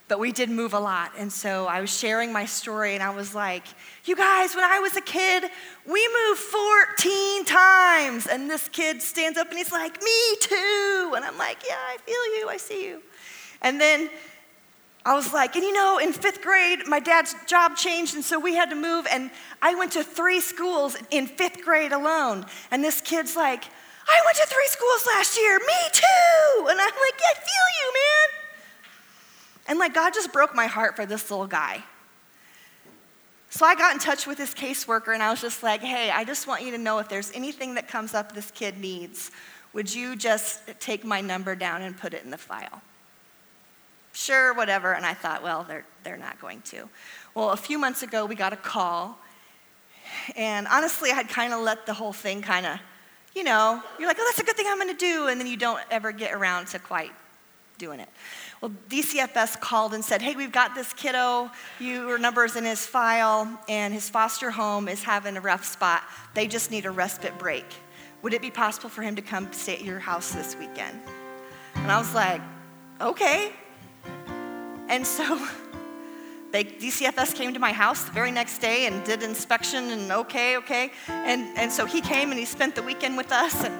but 0.07 0.19
we 0.19 0.31
did 0.31 0.49
move 0.49 0.73
a 0.73 0.79
lot. 0.79 1.11
And 1.15 1.31
so 1.31 1.67
I 1.67 1.81
was 1.81 1.95
sharing 1.95 2.33
my 2.33 2.45
story, 2.45 2.95
and 2.95 3.03
I 3.03 3.11
was 3.11 3.35
like, 3.35 3.67
You 4.05 4.15
guys, 4.15 4.55
when 4.55 4.63
I 4.63 4.79
was 4.79 4.97
a 4.97 5.01
kid, 5.01 5.43
we 5.85 6.09
moved 6.27 6.39
14 6.39 7.45
times. 7.45 8.25
And 8.25 8.49
this 8.49 8.67
kid 8.69 9.03
stands 9.03 9.37
up 9.37 9.49
and 9.49 9.57
he's 9.59 9.71
like, 9.71 10.01
Me 10.01 10.37
too. 10.41 11.13
And 11.15 11.23
I'm 11.23 11.37
like, 11.37 11.63
Yeah, 11.67 11.77
I 11.77 11.97
feel 11.97 12.39
you, 12.39 12.49
I 12.49 12.57
see 12.57 12.87
you. 12.87 13.03
And 13.61 13.79
then 13.79 14.09
I 15.05 15.13
was 15.13 15.31
like, 15.33 15.55
and 15.55 15.63
you 15.63 15.71
know, 15.71 15.99
in 15.99 16.11
fifth 16.13 16.41
grade, 16.41 16.87
my 16.87 16.99
dad's 16.99 17.35
job 17.45 17.75
changed, 17.75 18.15
and 18.15 18.25
so 18.25 18.39
we 18.39 18.55
had 18.55 18.71
to 18.71 18.75
move, 18.75 19.05
and 19.11 19.29
I 19.61 19.75
went 19.75 19.91
to 19.91 20.03
three 20.03 20.41
schools 20.41 20.97
in 21.11 21.27
fifth 21.27 21.63
grade 21.63 21.91
alone. 21.91 22.47
And 22.71 22.83
this 22.83 23.01
kid's 23.01 23.35
like, 23.35 23.65
I 24.07 24.21
went 24.25 24.37
to 24.37 24.47
three 24.47 24.67
schools 24.67 25.05
last 25.05 25.37
year, 25.37 25.59
me 25.59 25.89
too. 25.91 26.67
And 26.69 26.79
I'm 26.79 26.87
like, 26.87 27.13
yeah, 27.19 27.31
I 27.31 27.35
feel 27.35 27.67
you, 27.79 27.93
man. 27.93 28.29
And 29.67 29.79
like, 29.79 29.93
God 29.93 30.13
just 30.13 30.33
broke 30.33 30.55
my 30.55 30.65
heart 30.65 30.95
for 30.95 31.05
this 31.05 31.29
little 31.29 31.47
guy. 31.47 31.83
So 33.51 33.63
I 33.63 33.75
got 33.75 33.93
in 33.93 33.99
touch 33.99 34.25
with 34.25 34.39
his 34.39 34.55
caseworker, 34.55 35.13
and 35.13 35.21
I 35.21 35.29
was 35.29 35.39
just 35.39 35.61
like, 35.61 35.81
hey, 35.81 36.09
I 36.09 36.23
just 36.23 36.47
want 36.47 36.63
you 36.63 36.71
to 36.71 36.79
know 36.79 36.97
if 36.97 37.09
there's 37.09 37.31
anything 37.35 37.75
that 37.75 37.87
comes 37.87 38.15
up 38.15 38.33
this 38.33 38.49
kid 38.49 38.79
needs, 38.79 39.29
would 39.71 39.93
you 39.93 40.15
just 40.15 40.61
take 40.79 41.05
my 41.05 41.21
number 41.21 41.53
down 41.55 41.83
and 41.83 41.95
put 41.95 42.15
it 42.15 42.23
in 42.23 42.31
the 42.31 42.37
file? 42.39 42.81
Sure, 44.15 44.53
whatever. 44.53 44.93
And 44.93 45.05
I 45.05 45.13
thought, 45.13 45.43
well, 45.43 45.63
they're, 45.67 45.85
they're 46.03 46.17
not 46.17 46.39
going 46.39 46.61
to. 46.61 46.89
Well, 47.33 47.51
a 47.51 47.57
few 47.57 47.77
months 47.77 48.01
ago, 48.01 48.25
we 48.25 48.35
got 48.35 48.53
a 48.53 48.57
call. 48.57 49.19
And 50.35 50.67
honestly, 50.67 51.11
I 51.11 51.15
had 51.15 51.29
kind 51.29 51.53
of 51.53 51.61
let 51.61 51.85
the 51.85 51.93
whole 51.93 52.13
thing 52.13 52.41
kind 52.41 52.65
of, 52.65 52.79
you 53.35 53.43
know, 53.43 53.81
you're 53.99 54.07
like, 54.07 54.17
oh, 54.19 54.25
that's 54.27 54.39
a 54.39 54.43
good 54.43 54.55
thing 54.55 54.65
I'm 54.69 54.79
going 54.79 54.95
to 54.95 54.97
do. 54.97 55.27
And 55.27 55.39
then 55.39 55.47
you 55.47 55.57
don't 55.57 55.81
ever 55.91 56.11
get 56.11 56.33
around 56.33 56.67
to 56.67 56.79
quite 56.79 57.11
doing 57.77 57.99
it. 57.99 58.09
Well, 58.61 58.71
DCFS 58.89 59.59
called 59.59 59.93
and 59.93 60.03
said, 60.03 60.21
hey, 60.21 60.35
we've 60.35 60.51
got 60.51 60.75
this 60.75 60.93
kiddo, 60.93 61.51
your 61.79 62.17
number's 62.17 62.55
in 62.55 62.63
his 62.63 62.85
file, 62.85 63.59
and 63.67 63.93
his 63.93 64.09
foster 64.09 64.49
home 64.49 64.87
is 64.87 65.03
having 65.03 65.35
a 65.35 65.41
rough 65.41 65.65
spot. 65.65 66.03
They 66.33 66.47
just 66.47 66.71
need 66.71 66.85
a 66.85 66.91
respite 66.91 67.37
break. 67.37 67.65
Would 68.21 68.33
it 68.33 68.41
be 68.41 68.49
possible 68.49 68.89
for 68.89 69.01
him 69.01 69.15
to 69.17 69.21
come 69.21 69.51
stay 69.51 69.75
at 69.75 69.83
your 69.83 69.99
house 69.99 70.31
this 70.31 70.55
weekend? 70.55 70.99
And 71.75 71.91
I 71.91 71.99
was 71.99 72.15
like, 72.15 72.41
okay. 73.01 73.51
And 74.87 75.05
so 75.05 75.45
they, 76.51 76.63
DCFS 76.63 77.35
came 77.35 77.53
to 77.53 77.59
my 77.59 77.71
house 77.71 78.03
the 78.03 78.11
very 78.11 78.31
next 78.31 78.59
day 78.59 78.85
and 78.85 79.03
did 79.03 79.23
inspection 79.23 79.89
and 79.91 80.11
okay, 80.11 80.57
okay. 80.57 80.91
And, 81.07 81.57
and 81.57 81.71
so 81.71 81.85
he 81.85 82.01
came 82.01 82.31
and 82.31 82.39
he 82.39 82.45
spent 82.45 82.75
the 82.75 82.83
weekend 82.83 83.17
with 83.17 83.31
us 83.31 83.63
and 83.63 83.73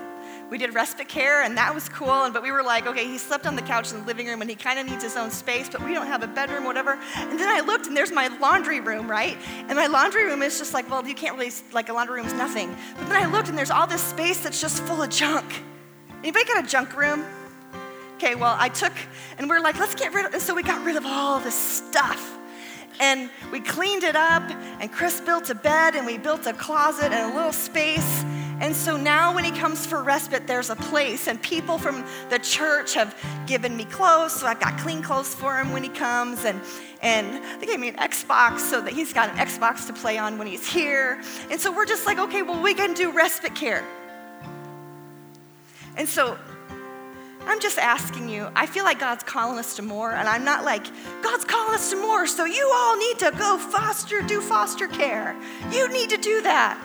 we 0.50 0.58
did 0.58 0.74
respite 0.76 1.08
care 1.08 1.44
and 1.44 1.58
that 1.58 1.74
was 1.74 1.90
cool. 1.90 2.26
And, 2.26 2.34
but 2.34 2.44
we 2.44 2.52
were 2.52 2.64
like, 2.64 2.86
okay, 2.88 3.06
he 3.06 3.18
slept 3.18 3.48
on 3.48 3.56
the 3.56 3.62
couch 3.62 3.92
in 3.92 4.00
the 4.00 4.06
living 4.06 4.28
room 4.28 4.42
and 4.42 4.50
he 4.50 4.56
kind 4.56 4.78
of 4.78 4.86
needs 4.86 5.04
his 5.04 5.16
own 5.16 5.32
space, 5.32 5.70
but 5.70 5.84
we 5.84 5.94
don't 5.94 6.08
have 6.08 6.24
a 6.24 6.28
bedroom, 6.28 6.66
whatever. 6.66 7.00
And 7.16 7.40
then 7.40 7.50
I 7.50 7.62
looked 7.62 7.88
and 7.88 7.98
there's 7.98 8.12
my 8.12 8.28
laundry 8.40 8.80
room, 8.80 9.10
right? 9.10 9.38
And 9.68 9.76
my 9.76 9.88
laundry 9.88 10.26
room 10.26 10.42
is 10.42 10.58
just 10.60 10.74
like, 10.74 10.90
well, 10.90 11.06
you 11.08 11.16
can't 11.16 11.38
really, 11.38 11.52
like 11.72 11.90
a 11.90 11.94
laundry 11.94 12.18
room 12.18 12.28
is 12.28 12.34
nothing. 12.34 12.76
But 12.98 13.10
then 13.10 13.24
I 13.24 13.32
looked 13.32 13.50
and 13.50 13.58
there's 13.58 13.72
all 13.72 13.88
this 13.88 14.04
space 14.04 14.44
that's 14.44 14.62
just 14.62 14.84
full 14.84 15.02
of 15.02 15.10
junk. 15.10 15.46
Anybody 16.22 16.46
got 16.46 16.64
a 16.64 16.68
junk 16.68 16.96
room? 16.96 17.26
Okay, 18.16 18.36
well, 18.36 18.56
I 18.58 18.70
took, 18.70 18.94
and 19.38 19.50
we 19.50 19.56
are 19.58 19.62
like, 19.62 19.78
let's 19.78 19.94
get 19.94 20.14
rid 20.14 20.26
of, 20.26 20.34
and 20.34 20.42
so 20.42 20.56
we 20.56 20.64
got 20.64 20.86
rid 20.86 20.96
of 20.96 21.06
all 21.06 21.40
this 21.42 21.54
stuff. 21.54 22.38
And 23.02 23.30
we 23.52 23.60
cleaned 23.60 24.04
it 24.04 24.16
up, 24.16 24.44
and 24.80 24.90
Chris 24.90 25.20
built 25.20 25.50
a 25.50 25.56
bed, 25.56 25.96
and 25.96 26.06
we 26.06 26.18
built 26.18 26.48
a 26.48 26.54
closet 26.54 27.12
and 27.12 27.34
a 27.34 27.36
little 27.36 27.52
space. 27.52 28.24
And 28.62 28.74
so 28.74 28.96
now, 28.96 29.36
when 29.36 29.44
he 29.44 29.52
comes 29.52 29.86
for 29.86 30.02
respite, 30.02 30.48
there's 30.48 30.70
a 30.70 30.78
place, 30.78 31.28
and 31.28 31.42
people 31.42 31.78
from 31.78 32.06
the 32.30 32.40
church 32.40 32.94
have 32.94 33.14
given 33.48 33.76
me 33.76 33.84
clothes, 33.84 34.32
so 34.32 34.48
I've 34.48 34.62
got 34.62 34.78
clean 34.78 35.02
clothes 35.02 35.36
for 35.36 35.58
him 35.58 35.74
when 35.74 35.84
he 35.84 35.90
comes. 35.90 36.46
And, 36.46 36.62
and 37.02 37.44
they 37.62 37.66
gave 37.66 37.82
me 37.82 37.90
an 37.90 37.96
Xbox 37.96 38.60
so 38.60 38.80
that 38.80 38.94
he's 38.94 39.12
got 39.12 39.30
an 39.30 39.36
Xbox 39.36 39.88
to 39.88 39.94
play 39.94 40.18
on 40.18 40.38
when 40.38 40.48
he's 40.48 40.66
here. 40.66 41.22
And 41.52 41.60
so 41.60 41.70
we're 41.70 41.86
just 41.86 42.06
like, 42.06 42.18
okay, 42.18 42.44
well, 42.44 42.64
we 42.64 42.74
can 42.74 42.94
do 42.94 43.12
respite 43.12 43.56
care. 43.56 43.84
And 45.98 46.08
so 46.08 46.38
I'm 47.48 47.60
just 47.60 47.78
asking 47.78 48.30
you. 48.30 48.50
I 48.56 48.66
feel 48.66 48.84
like 48.84 49.00
God's 49.00 49.24
calling 49.24 49.60
us 49.60 49.76
to 49.76 49.82
more, 49.82 50.12
and 50.12 50.28
I'm 50.28 50.44
not 50.44 50.66
like, 50.66 50.86
God's 51.22 51.46
calling 51.46 51.76
us 51.76 51.92
to 51.92 51.96
more, 51.96 52.26
so 52.26 52.46
you 52.46 52.72
all 52.74 52.98
need 52.98 53.20
to 53.20 53.32
go 53.38 53.58
foster, 53.58 54.22
do 54.22 54.42
foster 54.42 54.88
care. 54.88 55.36
You 55.72 55.88
need 55.90 56.10
to 56.10 56.18
do 56.18 56.42
that. 56.42 56.78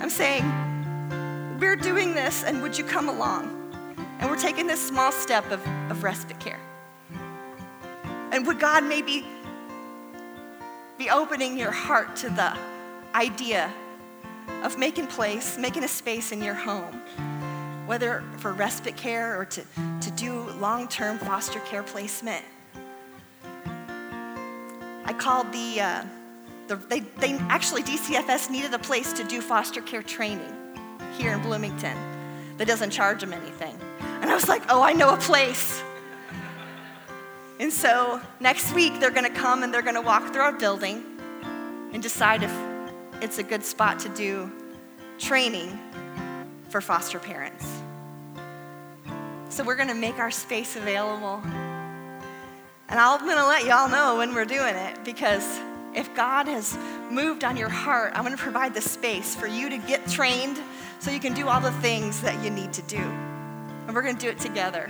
I'm 0.00 0.10
saying, 0.10 0.44
we're 1.58 1.76
doing 1.76 2.14
this, 2.14 2.44
and 2.44 2.62
would 2.62 2.78
you 2.78 2.84
come 2.84 3.08
along? 3.08 3.58
And 4.20 4.30
we're 4.30 4.38
taking 4.38 4.68
this 4.68 4.80
small 4.80 5.10
step 5.10 5.50
of, 5.50 5.60
of 5.90 6.04
respite 6.04 6.38
care. 6.38 6.60
And 8.30 8.46
would 8.46 8.60
God 8.60 8.84
maybe 8.84 9.26
be 10.96 11.10
opening 11.10 11.58
your 11.58 11.72
heart 11.72 12.14
to 12.16 12.30
the 12.30 12.56
idea 13.14 13.72
of 14.62 14.78
making 14.78 15.08
place, 15.08 15.58
making 15.58 15.82
a 15.82 15.88
space 15.88 16.30
in 16.30 16.40
your 16.40 16.54
home 16.54 17.02
whether 17.86 18.22
for 18.38 18.52
respite 18.52 18.96
care 18.96 19.38
or 19.40 19.44
to, 19.44 19.62
to 20.00 20.10
do 20.12 20.42
long 20.58 20.88
term 20.88 21.18
foster 21.18 21.60
care 21.60 21.82
placement. 21.82 22.44
I 25.04 25.12
called 25.12 25.52
the, 25.52 25.80
uh, 25.80 26.04
the 26.68 26.76
they, 26.76 27.00
they 27.00 27.32
actually, 27.48 27.82
DCFS 27.82 28.50
needed 28.50 28.72
a 28.72 28.78
place 28.78 29.12
to 29.14 29.24
do 29.24 29.40
foster 29.40 29.82
care 29.82 30.02
training 30.02 30.54
here 31.18 31.32
in 31.32 31.42
Bloomington 31.42 31.96
that 32.58 32.66
doesn't 32.66 32.90
charge 32.90 33.20
them 33.20 33.32
anything. 33.32 33.76
And 34.00 34.30
I 34.30 34.34
was 34.34 34.48
like, 34.48 34.62
oh, 34.68 34.82
I 34.82 34.92
know 34.92 35.12
a 35.12 35.16
place. 35.16 35.82
And 37.58 37.72
so 37.72 38.20
next 38.40 38.72
week, 38.74 38.98
they're 39.00 39.10
going 39.10 39.32
to 39.32 39.40
come 39.40 39.62
and 39.62 39.72
they're 39.72 39.82
going 39.82 39.94
to 39.94 40.00
walk 40.00 40.32
through 40.32 40.42
our 40.42 40.52
building 40.52 41.04
and 41.92 42.02
decide 42.02 42.42
if 42.42 42.52
it's 43.20 43.38
a 43.38 43.42
good 43.42 43.64
spot 43.64 43.98
to 44.00 44.08
do 44.08 44.50
training 45.18 45.78
for 46.68 46.80
foster 46.80 47.18
parents. 47.18 47.71
So 49.52 49.62
we're 49.62 49.76
going 49.76 49.88
to 49.88 49.94
make 49.94 50.18
our 50.18 50.30
space 50.30 50.76
available. 50.76 51.42
And 52.88 52.98
I'm 52.98 53.20
going 53.20 53.36
to 53.36 53.44
let 53.44 53.66
y'all 53.66 53.86
know 53.86 54.16
when 54.16 54.34
we're 54.34 54.46
doing 54.46 54.74
it 54.74 55.04
because 55.04 55.46
if 55.94 56.14
God 56.16 56.46
has 56.46 56.74
moved 57.10 57.44
on 57.44 57.58
your 57.58 57.68
heart, 57.68 58.12
I'm 58.14 58.24
going 58.24 58.34
to 58.34 58.42
provide 58.42 58.72
the 58.72 58.80
space 58.80 59.34
for 59.34 59.46
you 59.46 59.68
to 59.68 59.76
get 59.76 60.08
trained 60.08 60.58
so 61.00 61.10
you 61.10 61.20
can 61.20 61.34
do 61.34 61.48
all 61.48 61.60
the 61.60 61.70
things 61.70 62.22
that 62.22 62.42
you 62.42 62.48
need 62.48 62.72
to 62.72 62.82
do. 62.84 62.96
And 62.96 63.94
we're 63.94 64.00
going 64.00 64.16
to 64.16 64.20
do 64.22 64.30
it 64.30 64.38
together. 64.38 64.88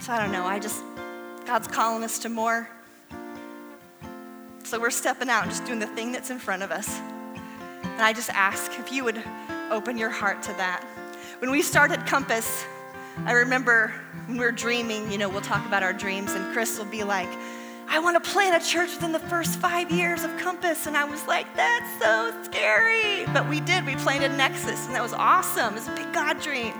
So 0.00 0.12
I 0.12 0.18
don't 0.18 0.30
know. 0.30 0.44
I 0.44 0.58
just, 0.58 0.84
God's 1.46 1.68
calling 1.68 2.04
us 2.04 2.18
to 2.18 2.28
more. 2.28 2.68
So 4.64 4.78
we're 4.78 4.90
stepping 4.90 5.30
out 5.30 5.44
and 5.44 5.52
just 5.52 5.64
doing 5.64 5.78
the 5.78 5.86
thing 5.86 6.12
that's 6.12 6.28
in 6.28 6.38
front 6.38 6.62
of 6.62 6.70
us. 6.70 6.98
And 7.82 8.02
I 8.02 8.12
just 8.12 8.28
ask 8.28 8.78
if 8.78 8.92
you 8.92 9.04
would 9.04 9.24
open 9.70 9.96
your 9.96 10.10
heart 10.10 10.42
to 10.42 10.52
that. 10.54 10.84
When 11.38 11.50
we 11.50 11.62
started 11.62 12.04
Compass, 12.06 12.64
I 13.24 13.32
remember 13.32 13.92
when 14.26 14.36
we 14.38 14.44
were 14.44 14.52
dreaming, 14.52 15.10
you 15.10 15.18
know, 15.18 15.28
we'll 15.28 15.40
talk 15.40 15.64
about 15.66 15.82
our 15.82 15.92
dreams, 15.92 16.32
and 16.32 16.52
Chris 16.52 16.78
will 16.78 16.86
be 16.86 17.04
like, 17.04 17.28
I 17.88 17.98
want 17.98 18.22
to 18.22 18.30
plant 18.30 18.62
a 18.62 18.64
church 18.64 18.94
within 18.94 19.10
the 19.10 19.18
first 19.18 19.58
five 19.58 19.90
years 19.90 20.22
of 20.22 20.36
Compass. 20.38 20.86
And 20.86 20.96
I 20.96 21.04
was 21.04 21.26
like, 21.26 21.46
that's 21.56 22.00
so 22.00 22.32
scary. 22.44 23.24
But 23.32 23.48
we 23.48 23.60
did. 23.60 23.84
We 23.84 23.96
planted 23.96 24.30
Nexus, 24.36 24.86
and 24.86 24.94
that 24.94 25.02
was 25.02 25.12
awesome. 25.12 25.72
It 25.72 25.80
was 25.80 25.88
a 25.88 25.96
big 25.96 26.12
God 26.12 26.40
dream. 26.40 26.72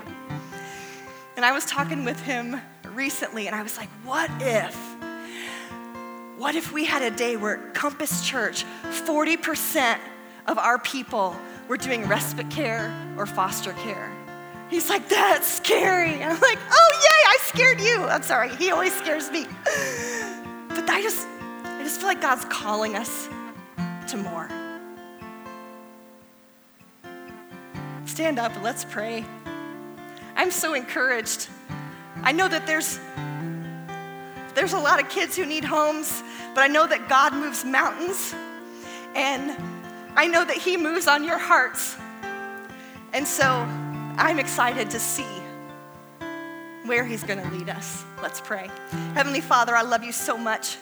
And 1.36 1.44
I 1.44 1.50
was 1.50 1.64
talking 1.64 2.04
with 2.04 2.20
him 2.20 2.60
recently, 2.94 3.48
and 3.48 3.56
I 3.56 3.62
was 3.62 3.76
like, 3.76 3.88
what 4.04 4.30
if? 4.40 4.76
What 6.38 6.54
if 6.54 6.72
we 6.72 6.84
had 6.84 7.02
a 7.02 7.10
day 7.10 7.36
where 7.36 7.56
Compass 7.72 8.24
Church, 8.26 8.64
40% 8.84 9.98
of 10.46 10.58
our 10.58 10.78
people 10.78 11.36
were 11.70 11.76
doing 11.76 12.04
respite 12.08 12.50
care 12.50 12.92
or 13.16 13.24
foster 13.26 13.72
care? 13.74 14.10
He's 14.70 14.90
like, 14.90 15.08
That's 15.08 15.46
scary. 15.46 16.14
And 16.14 16.24
I'm 16.24 16.40
like, 16.40 16.58
Oh, 16.68 16.90
yay, 17.00 17.28
I 17.28 17.38
scared 17.42 17.80
you. 17.80 18.02
I'm 18.02 18.24
sorry, 18.24 18.54
he 18.56 18.72
always 18.72 18.92
scares 18.92 19.30
me. 19.30 19.46
But 20.68 20.90
I 20.90 21.00
just, 21.00 21.28
I 21.62 21.80
just 21.84 22.00
feel 22.00 22.08
like 22.08 22.20
God's 22.20 22.44
calling 22.46 22.96
us 22.96 23.28
to 24.08 24.16
more. 24.16 24.48
Stand 28.04 28.40
up 28.40 28.52
and 28.54 28.64
let's 28.64 28.84
pray. 28.84 29.24
I'm 30.34 30.50
so 30.50 30.74
encouraged. 30.74 31.48
I 32.24 32.32
know 32.32 32.48
that 32.48 32.66
there's 32.66 32.98
there's 34.56 34.72
a 34.72 34.78
lot 34.78 35.00
of 35.00 35.08
kids 35.08 35.36
who 35.36 35.46
need 35.46 35.64
homes, 35.64 36.24
but 36.52 36.62
I 36.62 36.66
know 36.66 36.84
that 36.88 37.08
God 37.08 37.32
moves 37.32 37.64
mountains 37.64 38.34
and 39.14 39.56
I 40.16 40.26
know 40.26 40.44
that 40.44 40.56
he 40.56 40.76
moves 40.76 41.06
on 41.06 41.24
your 41.24 41.38
hearts. 41.38 41.96
And 43.12 43.26
so 43.26 43.46
I'm 43.46 44.38
excited 44.38 44.90
to 44.90 45.00
see 45.00 45.26
where 46.84 47.04
he's 47.04 47.22
going 47.22 47.40
to 47.40 47.56
lead 47.56 47.68
us. 47.68 48.04
Let's 48.22 48.40
pray. 48.40 48.70
Heavenly 49.14 49.40
Father, 49.40 49.74
I 49.74 49.82
love 49.82 50.04
you 50.04 50.12
so 50.12 50.36
much. 50.36 50.76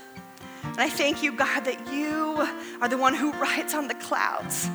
And 0.64 0.80
I 0.80 0.88
thank 0.88 1.22
you, 1.22 1.32
God, 1.32 1.64
that 1.64 1.92
you 1.92 2.48
are 2.80 2.88
the 2.88 2.96
one 2.96 3.14
who 3.14 3.32
rides 3.32 3.74
on 3.74 3.88
the 3.88 3.94
clouds 3.94 4.68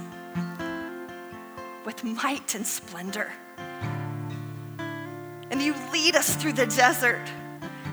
with 1.86 2.04
might 2.04 2.56
and 2.56 2.66
splendor. 2.66 3.32
And 5.52 5.62
you 5.62 5.76
lead 5.92 6.16
us 6.16 6.36
through 6.36 6.54
the 6.54 6.66
desert, 6.66 7.22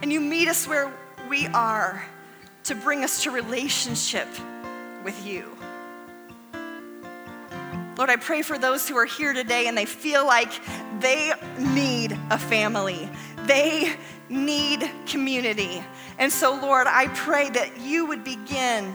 and 0.02 0.12
you 0.12 0.20
meet 0.20 0.48
us 0.48 0.66
where 0.66 0.92
we 1.28 1.46
are 1.48 2.04
to 2.64 2.74
bring 2.74 3.04
us 3.04 3.22
to 3.24 3.30
relationship 3.30 4.28
with 5.04 5.26
you. 5.26 5.56
Lord, 8.00 8.08
I 8.08 8.16
pray 8.16 8.40
for 8.40 8.56
those 8.56 8.88
who 8.88 8.96
are 8.96 9.04
here 9.04 9.34
today 9.34 9.66
and 9.66 9.76
they 9.76 9.84
feel 9.84 10.24
like 10.24 10.50
they 11.00 11.34
need 11.58 12.18
a 12.30 12.38
family. 12.38 13.10
They 13.44 13.94
need 14.30 14.90
community. 15.04 15.84
And 16.18 16.32
so, 16.32 16.58
Lord, 16.58 16.86
I 16.86 17.08
pray 17.08 17.50
that 17.50 17.78
you 17.78 18.06
would 18.06 18.24
begin 18.24 18.94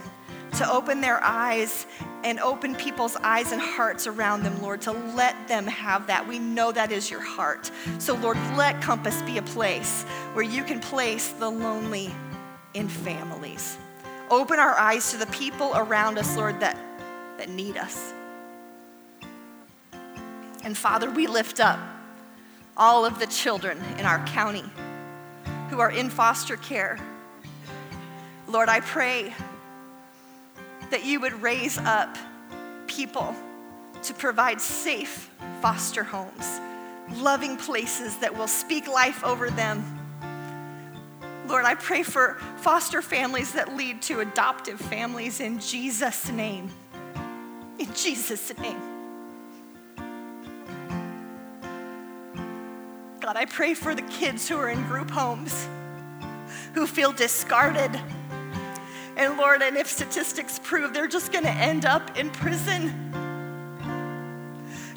to 0.58 0.68
open 0.68 1.02
their 1.02 1.24
eyes 1.24 1.86
and 2.24 2.40
open 2.40 2.74
people's 2.74 3.16
eyes 3.18 3.52
and 3.52 3.62
hearts 3.62 4.08
around 4.08 4.42
them, 4.42 4.60
Lord, 4.64 4.82
to 4.82 4.92
let 4.92 5.48
them 5.48 5.68
have 5.68 6.08
that. 6.08 6.28
We 6.28 6.40
know 6.40 6.72
that 6.72 6.92
is 6.92 7.12
your 7.12 7.22
heart. 7.22 7.70
So, 8.00 8.16
Lord, 8.16 8.38
let 8.58 8.82
Compass 8.82 9.22
be 9.22 9.38
a 9.38 9.44
place 9.44 10.02
where 10.34 10.44
you 10.44 10.64
can 10.64 10.80
place 10.80 11.28
the 11.34 11.52
lonely 11.52 12.10
in 12.74 12.90
families. 12.90 13.78
Open 14.32 14.58
our 14.58 14.74
eyes 14.74 15.12
to 15.12 15.18
the 15.18 15.28
people 15.28 15.74
around 15.76 16.18
us, 16.18 16.36
Lord, 16.36 16.60
that, 16.62 16.76
that 17.38 17.50
need 17.50 17.78
us. 17.78 18.16
And 20.66 20.76
Father, 20.76 21.12
we 21.12 21.28
lift 21.28 21.60
up 21.60 21.80
all 22.76 23.06
of 23.06 23.20
the 23.20 23.28
children 23.28 23.78
in 24.00 24.06
our 24.06 24.26
county 24.26 24.66
who 25.70 25.80
are 25.80 25.92
in 25.92 26.10
foster 26.10 26.58
care. 26.58 27.00
Lord, 28.48 28.68
I 28.68 28.80
pray 28.80 29.32
that 30.90 31.06
you 31.06 31.20
would 31.20 31.34
raise 31.42 31.78
up 31.78 32.18
people 32.88 33.36
to 34.02 34.14
provide 34.16 34.60
safe 34.60 35.30
foster 35.62 36.04
homes, 36.04 36.60
loving 37.22 37.58
places 37.58 38.18
that 38.18 38.36
will 38.36 38.48
speak 38.48 38.88
life 38.88 39.24
over 39.24 39.52
them. 39.52 39.84
Lord, 41.48 41.66
I 41.66 41.76
pray 41.76 42.02
for 42.02 42.40
foster 42.58 43.04
families 43.04 43.54
that 43.54 43.76
lead 43.76 44.02
to 44.04 44.22
adoptive 44.22 44.80
families 44.80 45.40
in 45.40 45.60
Jesus' 45.60 46.32
name. 46.32 46.72
In 47.78 47.94
Jesus' 47.94 48.52
name. 48.58 48.95
God, 53.26 53.38
I 53.38 53.46
pray 53.46 53.74
for 53.74 53.96
the 53.96 54.04
kids 54.04 54.48
who 54.48 54.56
are 54.60 54.70
in 54.70 54.84
group 54.84 55.10
homes, 55.10 55.68
who 56.76 56.86
feel 56.86 57.12
discarded. 57.12 58.00
And 59.18 59.36
Lord, 59.36 59.64
and 59.64 59.78
if 59.78 59.88
statistics 59.88 60.60
prove 60.62 60.94
they're 60.94 61.08
just 61.08 61.32
gonna 61.32 61.50
end 61.50 61.88
up 61.88 62.20
in 62.20 62.30
prison, 62.30 62.94